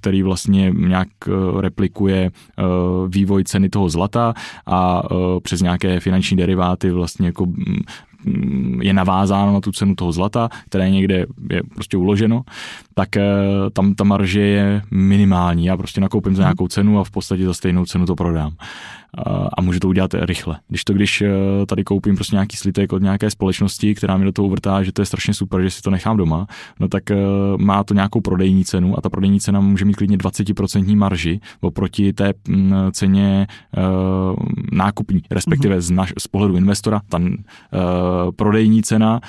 který 0.00 0.22
vlastně 0.22 0.72
nějak 0.76 1.08
uh, 1.28 1.60
replikuje 1.60 2.30
uh, 2.30 2.64
vývoj 3.08 3.44
ceny 3.44 3.68
toho 3.68 3.88
zlata 3.88 4.34
a 4.66 5.10
uh, 5.10 5.40
přes 5.40 5.62
nějaké 5.62 6.00
finanční 6.00 6.36
deriváty 6.36 6.90
vlastně 6.90 7.26
jako 7.26 7.46
mm, 7.46 8.82
je 8.82 8.92
navázáno 8.92 9.52
na 9.52 9.60
tu 9.60 9.72
cenu 9.72 9.94
toho 9.94 10.12
zlata, 10.12 10.48
které 10.68 10.90
někde 10.90 11.26
je 11.50 11.62
prostě 11.74 11.96
uloženo, 11.96 12.42
tak 12.94 13.08
tam 13.72 13.94
ta 13.94 14.04
marže 14.04 14.40
je 14.40 14.82
minimální. 14.90 15.66
Já 15.66 15.76
prostě 15.76 16.00
nakoupím 16.00 16.34
za 16.34 16.42
mhm. 16.42 16.46
nějakou 16.46 16.68
cenu 16.68 17.00
a 17.00 17.04
v 17.04 17.10
podstatě 17.10 17.44
za 17.44 17.54
stejnou 17.54 17.84
cenu 17.84 18.06
to 18.06 18.14
prodám 18.14 18.52
a 19.56 19.60
můžu 19.60 19.78
to 19.78 19.88
udělat 19.88 20.14
rychle. 20.14 20.58
Když 20.68 20.84
to, 20.84 20.92
když 20.92 21.22
eh, 21.22 21.30
tady 21.66 21.84
koupím 21.84 22.14
prostě 22.14 22.36
nějaký 22.36 22.56
slitek 22.56 22.92
od 22.92 23.02
nějaké 23.02 23.30
společnosti, 23.30 23.94
která 23.94 24.16
mi 24.16 24.24
do 24.24 24.32
toho 24.32 24.48
vrtá, 24.48 24.82
že 24.82 24.92
to 24.92 25.02
je 25.02 25.06
strašně 25.06 25.34
super, 25.34 25.62
že 25.62 25.70
si 25.70 25.82
to 25.82 25.90
nechám 25.90 26.16
doma, 26.16 26.46
no 26.80 26.88
tak 26.88 27.10
eh, 27.10 27.16
má 27.56 27.84
to 27.84 27.94
nějakou 27.94 28.20
prodejní 28.20 28.64
cenu 28.64 28.98
a 28.98 29.00
ta 29.00 29.10
prodejní 29.10 29.40
cena 29.40 29.60
může 29.60 29.84
mít 29.84 29.94
klidně 29.94 30.16
20% 30.16 30.96
marži 30.96 31.40
oproti 31.60 32.12
té 32.12 32.32
mm, 32.48 32.74
ceně 32.92 33.46
uh, 33.76 34.36
nákupní, 34.72 35.22
respektive 35.30 35.80
z, 35.80 35.90
naš, 35.90 36.12
z 36.18 36.28
pohledu 36.28 36.56
investora, 36.56 37.00
ta 37.08 37.20
prodejní 38.36 38.82
cena, 38.82 39.20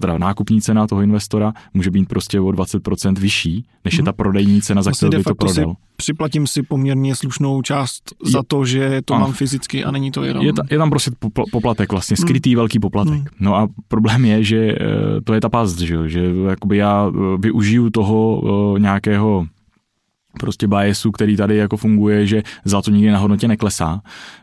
teda 0.00 0.18
nákupní 0.18 0.60
cena 0.60 0.86
toho 0.86 1.02
investora 1.02 1.52
může 1.74 1.90
být 1.90 2.08
prostě 2.08 2.40
o 2.40 2.44
20% 2.44 3.18
vyšší, 3.18 3.66
než 3.84 3.94
je 3.94 4.02
mhm. 4.02 4.04
ta 4.04 4.12
prodejní 4.12 4.62
cena, 4.62 4.82
za 4.82 4.90
vlastně 4.90 5.08
kterou 5.08 5.20
by 5.20 5.24
to 5.24 5.34
prodal. 5.34 5.70
Si 5.70 5.76
připlatím 5.96 6.46
si 6.46 6.62
poměrně 6.62 7.16
slušnou 7.16 7.62
část 7.62 8.14
za 8.24 8.42
to, 8.46 8.64
že 8.64 9.02
to 9.04 9.15
ano. 9.16 9.26
mám 9.26 9.32
fyzicky 9.32 9.84
a 9.84 9.90
není 9.90 10.10
to 10.10 10.24
jenom... 10.24 10.46
Je, 10.46 10.52
ta, 10.52 10.62
je 10.70 10.78
tam 10.78 10.90
prostě 10.90 11.10
poplatek 11.50 11.92
vlastně, 11.92 12.16
skrytý 12.16 12.50
hmm. 12.50 12.56
velký 12.56 12.78
poplatek. 12.78 13.14
Hmm. 13.14 13.26
No 13.40 13.56
a 13.56 13.68
problém 13.88 14.24
je, 14.24 14.44
že 14.44 14.72
eh, 14.72 15.20
to 15.24 15.34
je 15.34 15.40
ta 15.40 15.48
past, 15.48 15.78
že, 15.78 16.08
že 16.08 16.20
jakoby 16.48 16.76
já 16.76 17.08
eh, 17.08 17.38
využiju 17.38 17.90
toho 17.90 18.42
eh, 18.76 18.80
nějakého 18.80 19.46
prostě 20.40 20.66
biasu, 20.66 21.12
který 21.12 21.36
tady 21.36 21.56
jako 21.56 21.76
funguje, 21.76 22.26
že 22.26 22.42
zlato 22.64 22.90
nikdy 22.90 23.10
na 23.10 23.18
hodnotě 23.18 23.48
neklesá. 23.48 24.00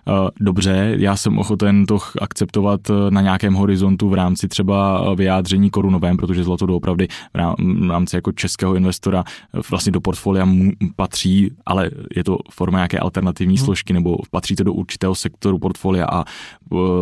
Eh, 0.07 0.12
dobře, 0.39 0.95
já 0.97 1.15
jsem 1.15 1.39
ochoten 1.39 1.85
to 1.85 2.00
akceptovat 2.21 2.89
eh, 2.89 2.93
na 3.09 3.21
nějakém 3.21 3.53
horizontu 3.53 4.09
v 4.09 4.13
rámci 4.13 4.47
třeba 4.47 5.05
eh, 5.12 5.15
vyjádření 5.15 5.69
korunovém, 5.69 6.17
protože 6.17 6.43
zlato 6.43 6.65
doopravdy 6.65 7.07
v 7.33 7.89
rámci 7.89 8.15
jako 8.15 8.31
českého 8.31 8.75
investora 8.75 9.23
vlastně 9.69 9.91
do 9.91 10.01
portfolia 10.01 10.47
patří, 10.95 11.51
ale 11.65 11.91
je 12.15 12.23
to 12.23 12.38
forma 12.51 12.77
nějaké 12.77 13.00
alternativní 13.00 13.57
hmm. 13.57 13.65
složky 13.65 13.93
nebo 13.93 14.17
patří 14.31 14.55
to 14.55 14.63
do 14.63 14.73
určitého 14.73 15.15
sektoru 15.15 15.59
portfolia 15.59 16.05
a 16.05 16.23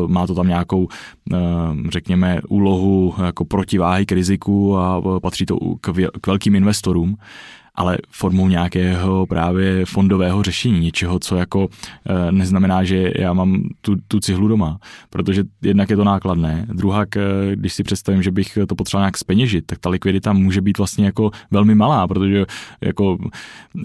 má 0.07 0.27
to 0.27 0.35
tam 0.35 0.47
nějakou, 0.47 0.87
řekněme, 1.89 2.41
úlohu 2.49 3.15
jako 3.25 3.45
protiváhy 3.45 4.05
k 4.05 4.11
riziku 4.11 4.77
a 4.77 5.01
patří 5.21 5.45
to 5.45 5.57
k 6.21 6.27
velkým 6.27 6.55
investorům 6.55 7.17
ale 7.75 7.97
formou 8.09 8.47
nějakého 8.47 9.25
právě 9.25 9.85
fondového 9.85 10.43
řešení, 10.43 10.79
něčeho, 10.79 11.19
co 11.19 11.35
jako 11.35 11.69
e, 12.05 12.31
neznamená, 12.31 12.83
že 12.83 13.11
já 13.15 13.33
mám 13.33 13.63
tu, 13.81 13.95
tu 14.07 14.19
cihlu 14.19 14.47
doma, 14.47 14.79
protože 15.09 15.43
jednak 15.61 15.89
je 15.89 15.95
to 15.95 16.03
nákladné, 16.03 16.65
druhá, 16.69 17.05
když 17.55 17.73
si 17.73 17.83
představím, 17.83 18.23
že 18.23 18.31
bych 18.31 18.57
to 18.67 18.75
potřeboval 18.75 19.03
nějak 19.03 19.17
speněžit, 19.17 19.65
tak 19.65 19.79
ta 19.79 19.89
likvidita 19.89 20.33
může 20.33 20.61
být 20.61 20.77
vlastně 20.77 21.05
jako 21.05 21.31
velmi 21.51 21.75
malá, 21.75 22.07
protože 22.07 22.45
jako 22.81 23.17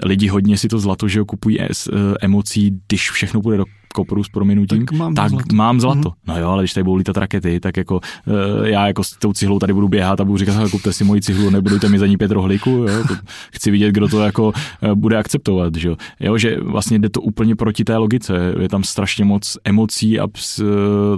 lidi 0.05 0.29
hodně 0.29 0.59
si 0.59 0.69
to 0.69 0.79
zlato, 0.79 1.09
že 1.09 1.19
jo, 1.19 1.25
kupují 1.25 1.59
s 1.61 1.87
e, 1.87 1.93
emocí, 2.21 2.81
když 2.89 3.11
všechno 3.11 3.41
bude 3.41 3.57
do 3.57 3.65
kopru 3.97 4.25
s 4.25 4.29
prominutím, 4.29 4.87
tak 4.87 4.99
mám 4.99 5.15
tak 5.15 5.31
zlato. 5.31 5.57
Mám 5.57 5.81
zlato. 5.81 6.09
Mm-hmm. 6.09 6.29
No 6.29 6.39
jo, 6.39 6.49
ale 6.49 6.63
když 6.63 6.73
tady 6.73 6.85
budou 6.85 6.97
lítat 6.97 7.17
rakety, 7.17 7.61
tak 7.61 7.77
jako 7.77 7.95
uh, 7.97 8.67
já 8.67 8.87
jako 8.87 9.05
s 9.05 9.17
tou 9.17 9.33
cihlou 9.33 9.59
tady 9.59 9.73
budu 9.73 9.89
běhat 9.89 10.21
a 10.21 10.25
budu 10.25 10.39
říkat, 10.39 10.71
kupte 10.71 10.93
si 10.93 11.05
moji 11.05 11.21
cihlu, 11.21 11.51
nebudete 11.51 11.89
mi 11.89 11.99
za 11.99 12.07
ní 12.07 12.17
pět 12.17 12.31
rohlíků, 12.31 12.71
jo? 12.71 13.05
Chci 13.53 13.71
vidět, 13.71 13.93
kdo 13.93 14.09
to 14.09 14.21
jako 14.21 14.47
uh, 14.49 14.93
bude 14.95 15.17
akceptovat, 15.17 15.75
že 15.75 15.89
jo? 15.89 15.97
jo, 16.21 16.39
že 16.39 16.57
vlastně 16.61 16.99
jde 16.99 17.09
to 17.09 17.21
úplně 17.21 17.57
proti 17.57 17.85
té 17.85 17.97
logice, 17.97 18.55
je 18.61 18.69
tam 18.69 18.85
strašně 18.85 19.25
moc 19.25 19.57
emocí 19.65 20.21
a 20.21 20.27
ps, 20.29 20.61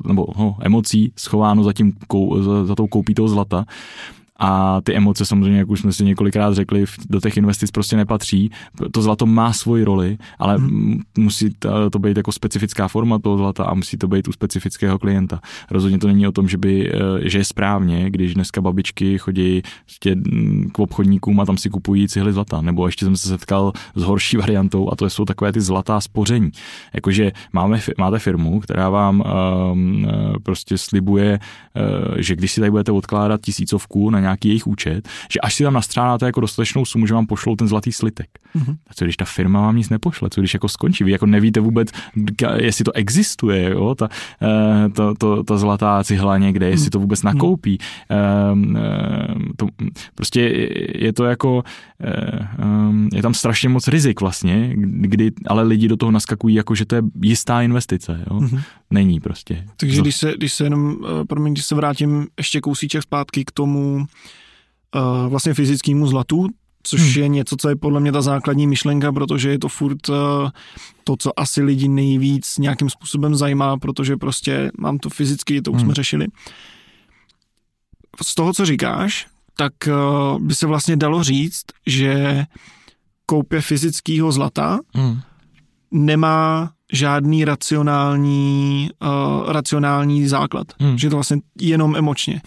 nebo 0.06 0.26
no, 0.38 0.56
emocí 0.60 1.12
schováno 1.16 1.64
za, 1.64 1.72
tím, 1.72 1.92
za, 2.40 2.64
za 2.64 2.74
tou 2.74 2.86
koupí 2.86 3.14
toho 3.14 3.28
zlata 3.28 3.64
a 4.38 4.80
ty 4.80 4.94
emoce 4.94 5.24
samozřejmě, 5.24 5.58
jak 5.58 5.70
už 5.70 5.80
jsme 5.80 5.92
si 5.92 6.04
několikrát 6.04 6.54
řekli, 6.54 6.84
do 7.10 7.20
těch 7.20 7.36
investic 7.36 7.70
prostě 7.70 7.96
nepatří. 7.96 8.50
To 8.92 9.02
zlato 9.02 9.26
má 9.26 9.52
svoji 9.52 9.84
roli, 9.84 10.18
ale 10.38 10.56
hmm. 10.56 11.00
musí 11.18 11.50
to 11.90 11.98
být 11.98 12.16
jako 12.16 12.32
specifická 12.32 12.88
forma 12.88 13.18
toho 13.18 13.38
zlata 13.38 13.64
a 13.64 13.74
musí 13.74 13.96
to 13.96 14.08
být 14.08 14.28
u 14.28 14.32
specifického 14.32 14.98
klienta. 14.98 15.40
Rozhodně 15.70 15.98
to 15.98 16.06
není 16.06 16.26
o 16.26 16.32
tom, 16.32 16.48
že, 16.48 16.58
by, 16.58 16.92
eh, 16.92 17.28
že 17.28 17.38
je 17.38 17.44
správně, 17.44 18.10
když 18.10 18.34
dneska 18.34 18.60
babičky 18.60 19.18
chodí 19.18 19.62
prostě 19.84 20.16
k 20.72 20.78
obchodníkům 20.78 21.40
a 21.40 21.46
tam 21.46 21.56
si 21.56 21.70
kupují 21.70 22.08
cihly 22.08 22.32
zlata. 22.32 22.60
Nebo 22.60 22.86
ještě 22.86 23.04
jsem 23.04 23.16
se 23.16 23.28
setkal 23.28 23.72
s 23.94 24.02
horší 24.02 24.36
variantou 24.36 24.92
a 24.92 24.96
to 24.96 25.10
jsou 25.10 25.24
takové 25.24 25.52
ty 25.52 25.60
zlatá 25.60 26.00
spoření. 26.00 26.50
Jakože 26.94 27.32
máme, 27.52 27.80
máte 27.98 28.18
firmu, 28.18 28.60
která 28.60 28.90
vám 28.90 29.22
um, 29.72 30.06
prostě 30.42 30.78
slibuje, 30.78 31.38
uh, 31.38 32.16
že 32.18 32.36
když 32.36 32.52
si 32.52 32.60
tady 32.60 32.70
budete 32.70 32.92
odkládat 32.92 33.40
tisícovku 33.40 34.10
na 34.10 34.27
nějaký 34.28 34.48
jejich 34.48 34.66
účet, 34.66 35.08
že 35.32 35.40
až 35.40 35.54
si 35.54 35.64
tam 35.64 35.74
nastřádáte 35.74 36.26
jako 36.26 36.40
dostatečnou 36.40 36.84
sumu, 36.84 37.06
že 37.06 37.14
vám 37.14 37.26
pošlou 37.26 37.56
ten 37.56 37.68
zlatý 37.68 37.92
slitek. 37.92 38.28
Mm-hmm. 38.56 38.76
A 38.90 38.94
co 38.94 39.04
když 39.04 39.16
ta 39.16 39.24
firma 39.24 39.60
vám 39.60 39.76
nic 39.76 39.88
nepošle, 39.88 40.30
co 40.30 40.40
když 40.40 40.54
jako 40.54 40.68
skončí, 40.68 41.04
vy 41.04 41.10
jako 41.10 41.26
nevíte 41.26 41.60
vůbec, 41.60 41.88
jestli 42.56 42.84
to 42.84 42.92
existuje, 42.92 43.70
jo, 43.70 43.94
ta, 43.94 44.08
eh, 44.42 44.88
to, 44.88 45.14
to, 45.14 45.44
ta 45.44 45.56
zlatá 45.56 46.04
cihla 46.04 46.38
někde, 46.38 46.68
jestli 46.68 46.84
mhm. 46.84 46.90
to 46.90 46.98
vůbec 46.98 47.22
nakoupí. 47.22 47.78
Mm. 48.54 48.76
To, 49.56 49.66
prostě 50.14 50.40
je 50.94 51.12
to 51.12 51.24
jako, 51.24 51.62
je 53.12 53.22
tam 53.22 53.34
strašně 53.34 53.68
moc 53.68 53.88
rizik 53.88 54.20
vlastně, 54.20 54.72
kdy 54.76 55.30
ale 55.46 55.62
lidi 55.62 55.88
do 55.88 55.96
toho 55.96 56.12
naskakují 56.12 56.54
jako, 56.54 56.74
že 56.74 56.86
to 56.86 56.94
je 56.94 57.02
jistá 57.22 57.62
investice, 57.62 58.24
jo. 58.30 58.40
Mm-hmm. 58.40 58.62
Není 58.90 59.20
prostě. 59.20 59.64
Takže 59.76 60.00
když 60.00 60.16
se, 60.16 60.32
když 60.36 60.52
se 60.52 60.64
jenom, 60.64 60.96
promiň, 61.28 61.52
když 61.52 61.64
se 61.64 61.74
vrátím 61.74 62.26
ještě 62.38 62.60
kousíček 62.60 63.02
zpátky 63.02 63.44
k 63.44 63.50
tomu, 63.50 64.06
vlastně 65.28 65.54
fyzickému 65.54 66.06
zlatu, 66.06 66.46
což 66.82 67.00
hmm. 67.00 67.22
je 67.22 67.28
něco, 67.28 67.56
co 67.56 67.68
je 67.68 67.76
podle 67.76 68.00
mě 68.00 68.12
ta 68.12 68.22
základní 68.22 68.66
myšlenka, 68.66 69.12
protože 69.12 69.50
je 69.50 69.58
to 69.58 69.68
furt 69.68 70.08
uh, 70.08 70.16
to, 71.04 71.16
co 71.18 71.40
asi 71.40 71.62
lidi 71.62 71.88
nejvíc 71.88 72.58
nějakým 72.58 72.90
způsobem 72.90 73.34
zajímá, 73.34 73.76
protože 73.76 74.16
prostě 74.16 74.70
mám 74.78 74.98
to 74.98 75.10
fyzicky, 75.10 75.62
to 75.62 75.70
už 75.70 75.76
hmm. 75.76 75.86
jsme 75.86 75.94
řešili. 75.94 76.26
Z 78.22 78.34
toho, 78.34 78.52
co 78.52 78.66
říkáš, 78.66 79.26
tak 79.56 79.72
uh, 79.86 80.38
by 80.38 80.54
se 80.54 80.66
vlastně 80.66 80.96
dalo 80.96 81.24
říct, 81.24 81.64
že 81.86 82.44
koupě 83.26 83.60
fyzického 83.60 84.32
zlata 84.32 84.78
hmm. 84.94 85.20
nemá 85.90 86.72
žádný 86.92 87.44
racionální, 87.44 88.90
uh, 89.02 89.52
racionální 89.52 90.28
základ. 90.28 90.66
Hmm. 90.80 90.98
Že 90.98 91.06
je 91.06 91.10
to 91.10 91.16
vlastně 91.16 91.36
jenom 91.60 91.96
emočně. 91.96 92.40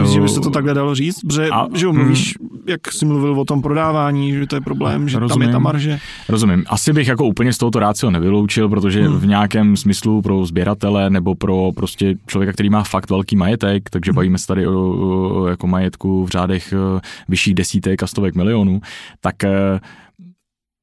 Myslím, 0.00 0.14
že 0.14 0.20
by 0.20 0.28
se 0.28 0.40
to 0.40 0.50
takhle 0.50 0.74
dalo 0.74 0.94
říct, 0.94 1.20
protože 1.20 1.48
a, 1.48 1.66
že 1.74 1.86
jo, 1.86 1.92
mluvíš, 1.92 2.34
hmm. 2.40 2.58
jak 2.66 2.92
jsi 2.92 3.04
mluvil 3.04 3.40
o 3.40 3.44
tom 3.44 3.62
prodávání, 3.62 4.32
že 4.32 4.46
to 4.46 4.56
je 4.56 4.60
problém, 4.60 5.08
že 5.08 5.18
Rozumím. 5.18 5.40
tam 5.40 5.48
je 5.48 5.52
ta 5.52 5.58
marže. 5.58 5.98
Rozumím. 6.28 6.64
Asi 6.68 6.92
bych 6.92 7.08
jako 7.08 7.24
úplně 7.24 7.52
z 7.52 7.58
tohoto 7.58 7.78
rácio 7.78 8.10
nevyloučil, 8.10 8.68
protože 8.68 9.02
hmm. 9.02 9.18
v 9.18 9.26
nějakém 9.26 9.76
smyslu 9.76 10.22
pro 10.22 10.46
sběratele 10.46 11.10
nebo 11.10 11.34
pro 11.34 11.70
prostě 11.76 12.14
člověka, 12.26 12.52
který 12.52 12.70
má 12.70 12.82
fakt 12.82 13.10
velký 13.10 13.36
majetek, 13.36 13.90
takže 13.90 14.10
hmm. 14.10 14.16
bavíme 14.16 14.38
se 14.38 14.46
tady 14.46 14.66
o, 14.66 14.72
o 14.72 15.46
jako 15.46 15.66
majetku 15.66 16.24
v 16.24 16.28
řádech 16.28 16.72
eh, 16.72 17.00
vyšších 17.28 17.54
desítek 17.54 18.02
a 18.02 18.06
stovek 18.06 18.34
milionů, 18.34 18.80
tak 19.20 19.44
eh, 19.44 19.80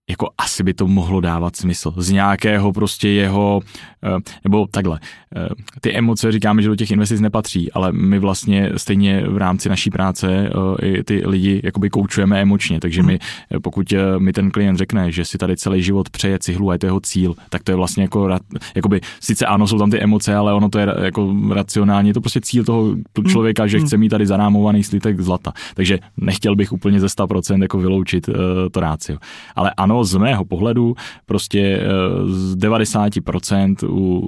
jako 0.10 0.30
asi 0.38 0.64
by 0.64 0.74
to 0.74 0.88
mohlo 0.88 1.22
dávat 1.22 1.56
smysl. 1.56 1.94
Z 1.98 2.12
nějakého 2.12 2.74
prostě 2.74 3.10
jeho, 3.10 3.62
eh, 4.04 4.18
nebo 4.44 4.68
takhle, 4.72 5.00
eh, 5.36 5.50
ty 5.82 5.98
emoce 5.98 6.32
říkáme, 6.32 6.62
že 6.62 6.70
do 6.70 6.76
těch 6.76 6.92
investic 6.92 7.22
nepatří, 7.22 7.72
ale 7.72 7.92
my 7.92 8.20
vlastně 8.20 8.70
stejně 8.78 9.24
v 9.28 9.38
rámci 9.38 9.70
naší 9.70 9.90
práce 9.90 10.50
eh, 10.82 10.86
i 10.86 11.04
ty 11.04 11.22
lidi 11.26 11.62
jakoby 11.64 11.90
koučujeme 11.90 12.42
emočně, 12.42 12.80
takže 12.80 13.04
my, 13.04 13.20
pokud 13.62 13.94
mi 14.18 14.34
ten 14.34 14.52
klient 14.52 14.78
řekne, 14.78 15.12
že 15.12 15.26
si 15.26 15.38
tady 15.38 15.58
celý 15.58 15.84
život 15.84 16.10
přeje 16.10 16.40
cihlu 16.40 16.70
a 16.70 16.74
je 16.74 16.80
to 16.80 16.86
jeho 16.86 17.00
cíl, 17.00 17.36
tak 17.50 17.64
to 17.64 17.72
je 17.72 17.76
vlastně 17.76 18.04
jako, 18.04 18.30
jakoby, 18.76 19.02
sice 19.20 19.46
ano, 19.46 19.68
jsou 19.68 19.78
tam 19.78 19.92
ty 19.92 20.00
emoce, 20.00 20.36
ale 20.36 20.54
ono 20.54 20.70
to 20.70 20.80
je 20.80 20.88
jako 21.04 21.36
racionálně, 21.54 22.10
je 22.10 22.14
to 22.14 22.22
prostě 22.22 22.42
cíl 22.42 22.64
toho 22.64 22.96
člověka, 23.28 23.68
že 23.68 23.80
chce 23.80 23.98
mít 23.98 24.10
tady 24.10 24.26
zarámovaný 24.26 24.84
slitek 24.84 25.22
zlata. 25.22 25.54
Takže 25.74 26.00
nechtěl 26.18 26.56
bych 26.56 26.74
úplně 26.74 27.00
ze 27.00 27.08
100% 27.08 27.62
jako 27.62 27.78
vyloučit 27.78 28.30
to 28.72 28.80
rácio. 28.80 29.20
Ale 29.56 29.72
ano, 29.78 29.99
z 30.04 30.16
mého 30.16 30.46
pohledu 30.46 30.96
prostě 31.26 31.80
eh, 31.82 31.88
z 32.28 32.56
90% 32.58 33.76
u 33.90 34.20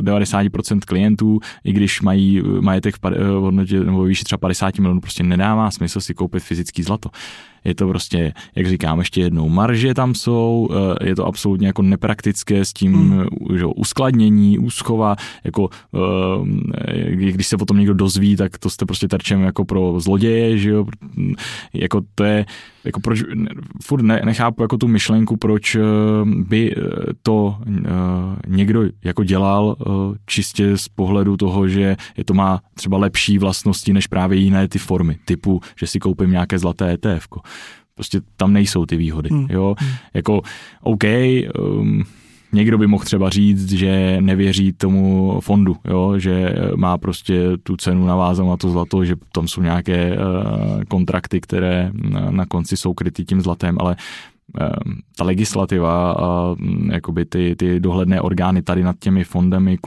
90% 0.00 0.80
klientů, 0.86 1.40
i 1.64 1.72
když 1.72 2.02
mají 2.02 2.42
majetek 2.60 2.94
v 3.02 3.40
hodnotě 3.40 3.80
nebo 3.80 4.04
výši 4.04 4.24
třeba 4.24 4.38
50 4.38 4.78
milionů, 4.78 5.00
prostě 5.00 5.22
nedává 5.22 5.70
smysl 5.70 6.00
si 6.00 6.14
koupit 6.14 6.42
fyzický 6.42 6.82
zlato 6.82 7.10
je 7.66 7.74
to 7.74 7.88
prostě, 7.88 8.32
jak 8.54 8.66
říkám, 8.66 8.98
ještě 8.98 9.20
jednou 9.20 9.48
marže 9.48 9.94
tam 9.94 10.14
jsou, 10.14 10.68
eh, 11.00 11.08
je 11.08 11.16
to 11.16 11.26
absolutně 11.26 11.66
jako 11.66 11.82
nepraktické 11.82 12.64
s 12.64 12.72
tím 12.72 12.92
hmm. 12.94 13.24
že, 13.58 13.66
uskladnění, 13.66 14.58
úschova, 14.58 15.16
jako 15.44 15.68
eh, 15.94 17.10
když 17.10 17.46
se 17.46 17.56
potom 17.56 17.78
někdo 17.78 17.94
dozví, 17.94 18.36
tak 18.36 18.58
to 18.58 18.70
jste 18.70 18.86
prostě 18.86 19.08
terčem 19.08 19.42
jako 19.42 19.64
pro 19.64 20.00
zloděje, 20.00 20.58
že 20.58 20.70
jo, 20.70 20.86
jako 21.74 22.00
to 22.14 22.24
je, 22.24 22.46
jako 22.84 23.00
proč, 23.00 23.22
furt 23.84 24.02
ne, 24.02 24.22
nechápu 24.24 24.62
jako 24.62 24.78
tu 24.78 24.88
myšlenku, 24.96 25.36
proč 25.36 25.76
by 26.24 26.74
to 27.22 27.56
někdo 28.48 28.82
jako 29.04 29.24
dělal 29.24 29.76
čistě 30.26 30.76
z 30.76 30.88
pohledu 30.88 31.36
toho, 31.36 31.68
že 31.68 31.96
je 32.16 32.24
to 32.24 32.34
má 32.34 32.60
třeba 32.74 32.96
lepší 32.98 33.38
vlastnosti 33.38 33.92
než 33.92 34.06
právě 34.06 34.38
jiné 34.38 34.68
ty 34.68 34.78
formy, 34.78 35.18
typu, 35.24 35.60
že 35.76 35.86
si 35.86 35.98
koupím 36.00 36.30
nějaké 36.30 36.58
zlaté 36.58 36.92
ETF. 36.92 37.28
Prostě 37.94 38.20
tam 38.36 38.52
nejsou 38.52 38.86
ty 38.86 38.96
výhody. 38.96 39.28
Hmm. 39.28 39.46
Jo? 39.50 39.76
Hmm. 39.78 39.90
Jako, 40.14 40.42
OK, 40.80 41.04
um, 41.60 42.04
někdo 42.52 42.78
by 42.78 42.86
mohl 42.86 43.04
třeba 43.04 43.30
říct, 43.30 43.72
že 43.72 44.16
nevěří 44.20 44.72
tomu 44.72 45.40
fondu, 45.40 45.76
jo? 45.84 46.18
že 46.18 46.54
má 46.76 46.98
prostě 46.98 47.60
tu 47.62 47.76
cenu 47.76 48.06
navázanou 48.06 48.50
na 48.50 48.56
to 48.56 48.70
zlato, 48.70 49.04
že 49.04 49.16
tam 49.32 49.48
jsou 49.48 49.62
nějaké 49.62 50.16
kontrakty, 50.88 51.40
které 51.40 51.90
na, 52.30 52.46
konci 52.46 52.76
jsou 52.76 52.94
kryty 52.94 53.24
tím 53.24 53.40
zlatem, 53.40 53.76
ale 53.80 53.96
ta 55.16 55.24
legislativa 55.24 56.12
a 56.12 56.54
mm, 56.58 56.90
jakoby 56.92 57.24
ty, 57.24 57.56
ty 57.56 57.80
dohledné 57.80 58.20
orgány 58.20 58.62
tady 58.62 58.82
nad 58.82 58.96
těmi 58.98 59.24
fondami 59.24 59.78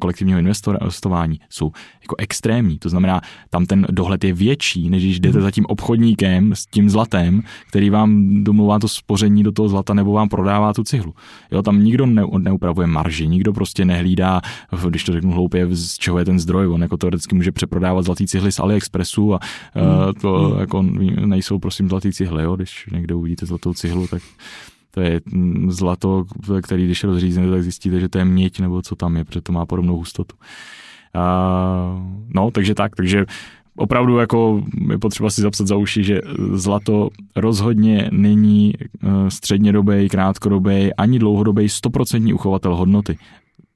kolektivního 0.00 0.38
investování 0.38 1.40
jsou 1.50 1.70
jako 2.02 2.14
extrémní. 2.18 2.78
To 2.78 2.88
znamená, 2.88 3.20
tam 3.50 3.66
ten 3.66 3.86
dohled 3.90 4.24
je 4.24 4.32
větší, 4.32 4.90
než 4.90 5.02
když 5.02 5.20
jdete 5.20 5.38
hmm. 5.38 5.44
za 5.44 5.50
tím 5.50 5.66
obchodníkem 5.66 6.54
s 6.54 6.66
tím 6.66 6.90
zlatem, 6.90 7.42
který 7.68 7.90
vám 7.90 8.44
domluvá 8.44 8.78
to 8.78 8.88
spoření 8.88 9.42
do 9.42 9.52
toho 9.52 9.68
zlata 9.68 9.94
nebo 9.94 10.12
vám 10.12 10.28
prodává 10.28 10.72
tu 10.72 10.84
cihlu. 10.84 11.14
Jo, 11.50 11.62
tam 11.62 11.84
nikdo 11.84 12.06
ne, 12.06 12.22
neupravuje 12.38 12.86
marži, 12.86 13.28
nikdo 13.28 13.52
prostě 13.52 13.84
nehlídá, 13.84 14.40
když 14.88 15.04
to 15.04 15.12
řeknu 15.12 15.32
hloupě, 15.32 15.66
z 15.70 15.98
čeho 15.98 16.18
je 16.18 16.24
ten 16.24 16.38
zdroj. 16.38 16.68
On 16.68 16.82
jako 16.82 16.96
teoreticky 16.96 17.34
může 17.34 17.52
přeprodávat 17.52 18.04
zlatý 18.04 18.26
cihly 18.26 18.52
z 18.52 18.60
AliExpressu 18.60 19.34
a 19.34 19.40
hmm. 19.74 20.14
to 20.20 20.38
hmm. 20.38 20.60
jako 20.60 20.82
nejsou 21.26 21.58
prosím 21.58 21.88
zlatý 21.88 22.12
cihly, 22.12 22.42
jo, 22.42 22.56
když 22.56 22.88
někde 22.92 23.14
uvidíte 23.14 23.46
zlatou 23.46 23.74
cihlu 23.74 23.87
cihlu, 23.88 24.06
tak 24.06 24.22
to 24.90 25.00
je 25.00 25.20
zlato, 25.68 26.24
který 26.62 26.84
když 26.84 27.04
rozřízne, 27.04 27.50
tak 27.50 27.62
zjistíte, 27.62 28.00
že 28.00 28.08
to 28.08 28.18
je 28.18 28.24
měď 28.24 28.60
nebo 28.60 28.82
co 28.82 28.96
tam 28.96 29.16
je, 29.16 29.24
protože 29.24 29.40
to 29.40 29.52
má 29.52 29.66
podobnou 29.66 29.96
hustotu. 29.96 30.36
A, 31.14 32.02
no, 32.34 32.50
takže 32.50 32.74
tak, 32.74 32.96
takže 32.96 33.24
opravdu 33.76 34.18
jako 34.18 34.62
je 34.90 34.98
potřeba 34.98 35.30
si 35.30 35.40
zapsat 35.40 35.66
za 35.66 35.76
uši, 35.76 36.04
že 36.04 36.20
zlato 36.52 37.08
rozhodně 37.36 38.10
není 38.12 38.72
eh, 38.76 39.30
střednědobý, 39.30 40.08
krátkodobý 40.08 40.94
ani 40.94 41.18
dlouhodobý 41.18 41.68
stoprocentní 41.68 42.32
uchovatel 42.34 42.76
hodnoty 42.76 43.18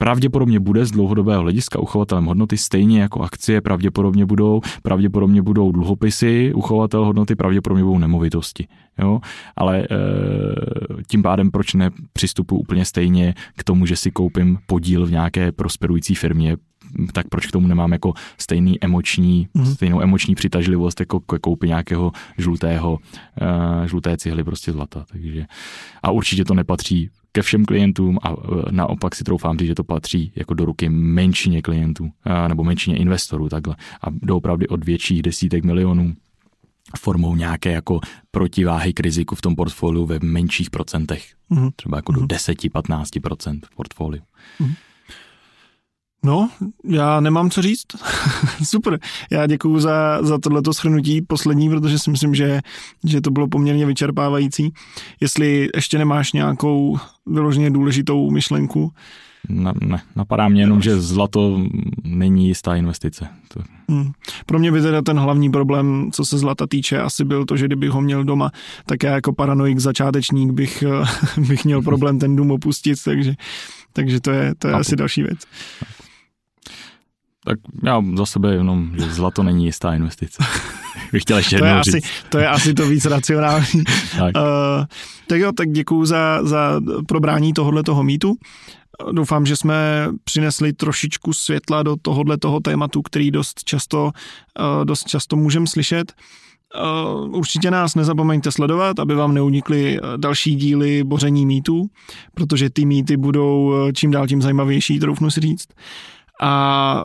pravděpodobně 0.02 0.60
bude 0.60 0.86
z 0.86 0.90
dlouhodobého 0.90 1.42
hlediska 1.42 1.78
uchovatelem 1.78 2.24
hodnoty 2.24 2.56
stejně 2.56 3.00
jako 3.00 3.20
akcie 3.20 3.60
pravděpodobně 3.60 4.26
budou, 4.26 4.60
pravděpodobně 4.82 5.42
budou 5.42 5.72
dluhopisy, 5.72 6.52
uchovatel 6.54 7.04
hodnoty 7.04 7.36
pravděpodobně 7.36 7.84
budou 7.84 7.98
nemovitosti. 7.98 8.66
Jo? 8.98 9.20
Ale 9.56 9.78
e, 9.78 9.86
tím 11.08 11.22
pádem 11.22 11.50
proč 11.50 11.74
nepřistupu 11.74 12.58
úplně 12.58 12.84
stejně 12.84 13.34
k 13.56 13.64
tomu, 13.64 13.86
že 13.86 13.96
si 13.96 14.10
koupím 14.10 14.58
podíl 14.66 15.06
v 15.06 15.10
nějaké 15.10 15.52
prosperující 15.52 16.14
firmě, 16.14 16.56
tak 17.12 17.28
proč 17.28 17.46
k 17.46 17.52
tomu 17.52 17.66
nemám 17.66 17.92
jako 17.92 18.12
stejný 18.38 18.84
emoční, 18.84 19.48
mm. 19.54 19.66
stejnou 19.66 20.02
emoční 20.02 20.34
přitažlivost 20.34 21.00
jako 21.00 21.20
k 21.20 21.38
koupi 21.38 21.68
nějakého 21.68 22.12
žlutého, 22.38 22.92
uh, 22.92 23.86
žluté 23.86 24.16
cihly 24.16 24.44
prostě 24.44 24.72
zlata. 24.72 25.04
Takže, 25.12 25.46
a 26.02 26.10
určitě 26.10 26.44
to 26.44 26.54
nepatří 26.54 27.10
ke 27.32 27.42
všem 27.42 27.64
klientům 27.64 28.18
a 28.22 28.30
e, 28.30 28.34
naopak 28.70 29.14
si 29.14 29.24
troufám 29.24 29.58
říct, 29.58 29.66
že 29.66 29.74
to 29.74 29.84
patří 29.84 30.32
jako 30.36 30.54
do 30.54 30.64
ruky 30.64 30.88
menšině 30.88 31.62
klientů 31.62 32.10
nebo 32.48 32.64
menšině 32.64 32.96
investorů 32.96 33.48
takhle 33.48 33.76
a 34.02 34.06
doopravdy 34.10 34.68
od 34.68 34.84
větších 34.84 35.22
desítek 35.22 35.64
milionů 35.64 36.14
formou 36.98 37.36
nějaké 37.36 37.72
jako 37.72 38.00
protiváhy 38.30 38.92
k 38.92 39.00
riziku 39.00 39.34
v 39.34 39.40
tom 39.40 39.56
portfoliu 39.56 40.06
ve 40.06 40.18
menších 40.22 40.70
procentech. 40.70 41.34
Mm-hmm. 41.50 41.70
Třeba 41.76 41.98
jako 41.98 42.12
mm-hmm. 42.12 42.26
do 42.26 42.36
10-15% 42.36 43.60
v 43.64 43.74
portfoliu. 43.76 44.22
Mm-hmm. 44.60 44.74
No, 46.24 46.50
já 46.84 47.20
nemám 47.20 47.50
co 47.50 47.62
říct. 47.62 47.86
Super. 48.64 48.98
Já 49.30 49.46
děkuju 49.46 49.78
za, 49.78 50.22
za 50.22 50.38
tohleto 50.38 50.72
shrnutí 50.72 51.22
poslední, 51.22 51.68
protože 51.70 51.98
si 51.98 52.10
myslím, 52.10 52.34
že, 52.34 52.60
že 53.04 53.20
to 53.20 53.30
bylo 53.30 53.48
poměrně 53.48 53.86
vyčerpávající. 53.86 54.72
Jestli 55.20 55.68
ještě 55.74 55.98
nemáš 55.98 56.32
nějakou 56.32 56.98
vyloženě 57.26 57.70
důležitou 57.70 58.30
myšlenku, 58.30 58.92
ne, 59.48 59.72
ne, 59.80 60.02
napadá 60.16 60.48
mě 60.48 60.62
jenom, 60.62 60.82
že 60.82 61.00
zlato 61.00 61.60
není 62.04 62.48
jistá 62.48 62.76
investice. 62.76 63.28
To... 63.48 63.60
Hmm. 63.88 64.12
Pro 64.46 64.58
mě 64.58 64.72
by 64.72 64.80
teda 64.82 65.02
ten 65.02 65.18
hlavní 65.18 65.50
problém, 65.50 66.10
co 66.12 66.24
se 66.24 66.38
zlata 66.38 66.66
týče, 66.66 66.98
asi 67.00 67.24
byl 67.24 67.44
to, 67.44 67.56
že 67.56 67.66
kdybych 67.66 67.90
ho 67.90 68.00
měl 68.00 68.24
doma, 68.24 68.50
tak 68.86 69.02
já 69.02 69.12
jako 69.12 69.32
paranoik 69.32 69.78
začátečník 69.78 70.52
bych, 70.52 70.84
bych 71.48 71.64
měl 71.64 71.82
problém 71.82 72.18
ten 72.18 72.36
dům 72.36 72.50
opustit, 72.50 72.98
takže, 73.04 73.34
takže 73.92 74.20
to 74.20 74.30
je, 74.30 74.54
to 74.58 74.68
je 74.68 74.74
asi 74.74 74.96
další 74.96 75.22
věc. 75.22 75.38
Tak 77.44 77.58
já 77.82 78.02
za 78.14 78.26
sebe 78.26 78.54
jenom, 78.54 78.92
že 78.96 79.12
zlato 79.12 79.42
není 79.42 79.64
jistá 79.64 79.94
investice. 79.94 80.44
Bych 81.12 81.22
chtěl 81.22 81.36
ještě 81.36 81.58
to, 81.58 81.64
je 81.64 81.72
asi, 81.72 82.00
to 82.28 82.38
je 82.38 82.48
asi 82.48 82.74
to 82.74 82.88
víc 82.88 83.04
racionální. 83.04 83.84
tak. 84.18 84.36
Uh, 84.36 84.84
tak 85.26 85.40
jo, 85.40 85.52
tak 85.52 85.70
děkuju 85.70 86.04
za, 86.04 86.38
za 86.42 86.80
probrání 87.08 87.52
tohohle 87.52 87.82
toho 87.82 88.02
mýtu. 88.02 88.36
Doufám, 89.12 89.46
že 89.46 89.56
jsme 89.56 90.08
přinesli 90.24 90.72
trošičku 90.72 91.32
světla 91.32 91.82
do 91.82 91.96
tohohle 92.02 92.38
toho 92.38 92.60
tématu, 92.60 93.02
který 93.02 93.30
dost 93.30 93.64
často, 93.64 94.04
uh, 94.04 94.84
dost 94.84 95.08
často 95.08 95.36
můžeme 95.36 95.66
slyšet. 95.66 96.12
Uh, 97.24 97.36
určitě 97.36 97.70
nás 97.70 97.94
nezapomeňte 97.94 98.52
sledovat, 98.52 98.98
aby 98.98 99.14
vám 99.14 99.34
neunikly 99.34 100.00
další 100.16 100.54
díly 100.54 101.04
boření 101.04 101.46
mýtů, 101.46 101.86
protože 102.34 102.70
ty 102.70 102.84
mýty 102.84 103.16
budou 103.16 103.74
čím 103.94 104.10
dál 104.10 104.26
tím 104.26 104.42
zajímavější, 104.42 104.98
troufnu 104.98 105.30
si 105.30 105.40
říct 105.40 105.68
a 106.42 107.04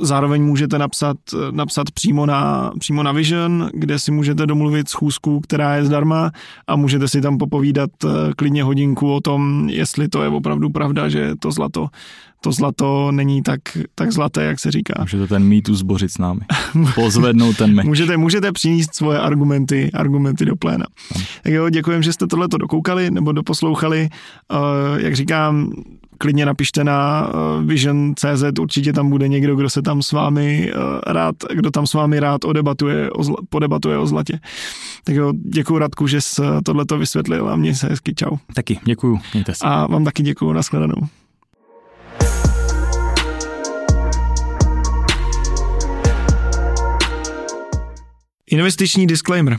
zároveň 0.00 0.42
můžete 0.42 0.78
napsat, 0.78 1.16
napsat 1.50 1.90
přímo, 1.90 2.26
na, 2.26 2.72
přímo 2.78 3.02
na 3.02 3.12
Vision, 3.12 3.70
kde 3.74 3.98
si 3.98 4.10
můžete 4.10 4.46
domluvit 4.46 4.88
schůzku, 4.88 5.40
která 5.40 5.76
je 5.76 5.84
zdarma 5.84 6.30
a 6.66 6.76
můžete 6.76 7.08
si 7.08 7.20
tam 7.20 7.38
popovídat 7.38 7.90
eh, 8.04 8.08
klidně 8.36 8.62
hodinku 8.62 9.12
o 9.12 9.20
tom, 9.20 9.68
jestli 9.68 10.08
to 10.08 10.22
je 10.22 10.28
opravdu 10.28 10.70
pravda, 10.70 11.08
že 11.08 11.32
to 11.40 11.50
zlato 11.50 11.88
to 12.40 12.52
zlato 12.52 13.12
není 13.12 13.42
tak, 13.42 13.60
tak 13.94 14.12
zlaté, 14.12 14.44
jak 14.44 14.60
se 14.60 14.70
říká. 14.70 14.94
Můžete 15.00 15.26
ten 15.26 15.44
mýtu 15.44 15.74
zbořit 15.74 16.12
s 16.12 16.18
námi. 16.18 16.40
Pozvednout 16.94 17.56
ten 17.56 17.74
meč. 17.74 17.86
můžete, 17.86 18.16
můžete 18.16 18.52
přinést 18.52 18.94
svoje 18.94 19.18
argumenty, 19.18 19.90
argumenty 19.94 20.44
do 20.44 20.56
pléna. 20.56 20.84
Tak 21.42 21.52
jo, 21.52 21.68
děkujem, 21.68 22.02
že 22.02 22.12
jste 22.12 22.26
tohleto 22.26 22.58
dokoukali 22.58 23.10
nebo 23.10 23.32
doposlouchali. 23.32 24.08
Uh, 24.52 24.58
jak 25.00 25.16
říkám, 25.16 25.70
klidně 26.24 26.46
napište 26.46 26.84
na 26.84 27.28
uh, 27.28 27.68
Vision.cz, 27.68 28.58
určitě 28.60 28.92
tam 28.92 29.10
bude 29.10 29.28
někdo, 29.28 29.56
kdo 29.56 29.70
se 29.70 29.82
tam 29.82 30.02
s 30.02 30.12
vámi 30.12 30.72
uh, 30.72 30.82
rád, 31.06 31.36
kdo 31.54 31.70
tam 31.70 31.86
s 31.86 31.94
vámi 31.94 32.20
rád 32.20 32.44
odebatuje, 32.44 33.10
o 33.10 33.24
zla, 33.24 33.36
podebatuje 33.48 33.98
o 33.98 34.06
zlatě. 34.06 34.40
Tak 35.04 35.14
jo, 35.14 35.32
děkuji 35.36 35.78
Radku, 35.78 36.06
že 36.06 36.20
jsi 36.20 36.42
tohleto 36.64 36.98
vysvětlil 36.98 37.48
a 37.48 37.56
měj 37.56 37.74
se 37.74 37.88
hezky, 37.88 38.14
čau. 38.14 38.36
Taky, 38.54 38.78
děkuju, 38.84 39.18
mějte 39.34 39.54
se. 39.54 39.64
A 39.64 39.86
vám 39.86 40.04
taky 40.04 40.22
děkuju, 40.22 40.52
nashledanou. 40.52 40.96
Investiční 48.50 49.06
disclaimer. 49.06 49.58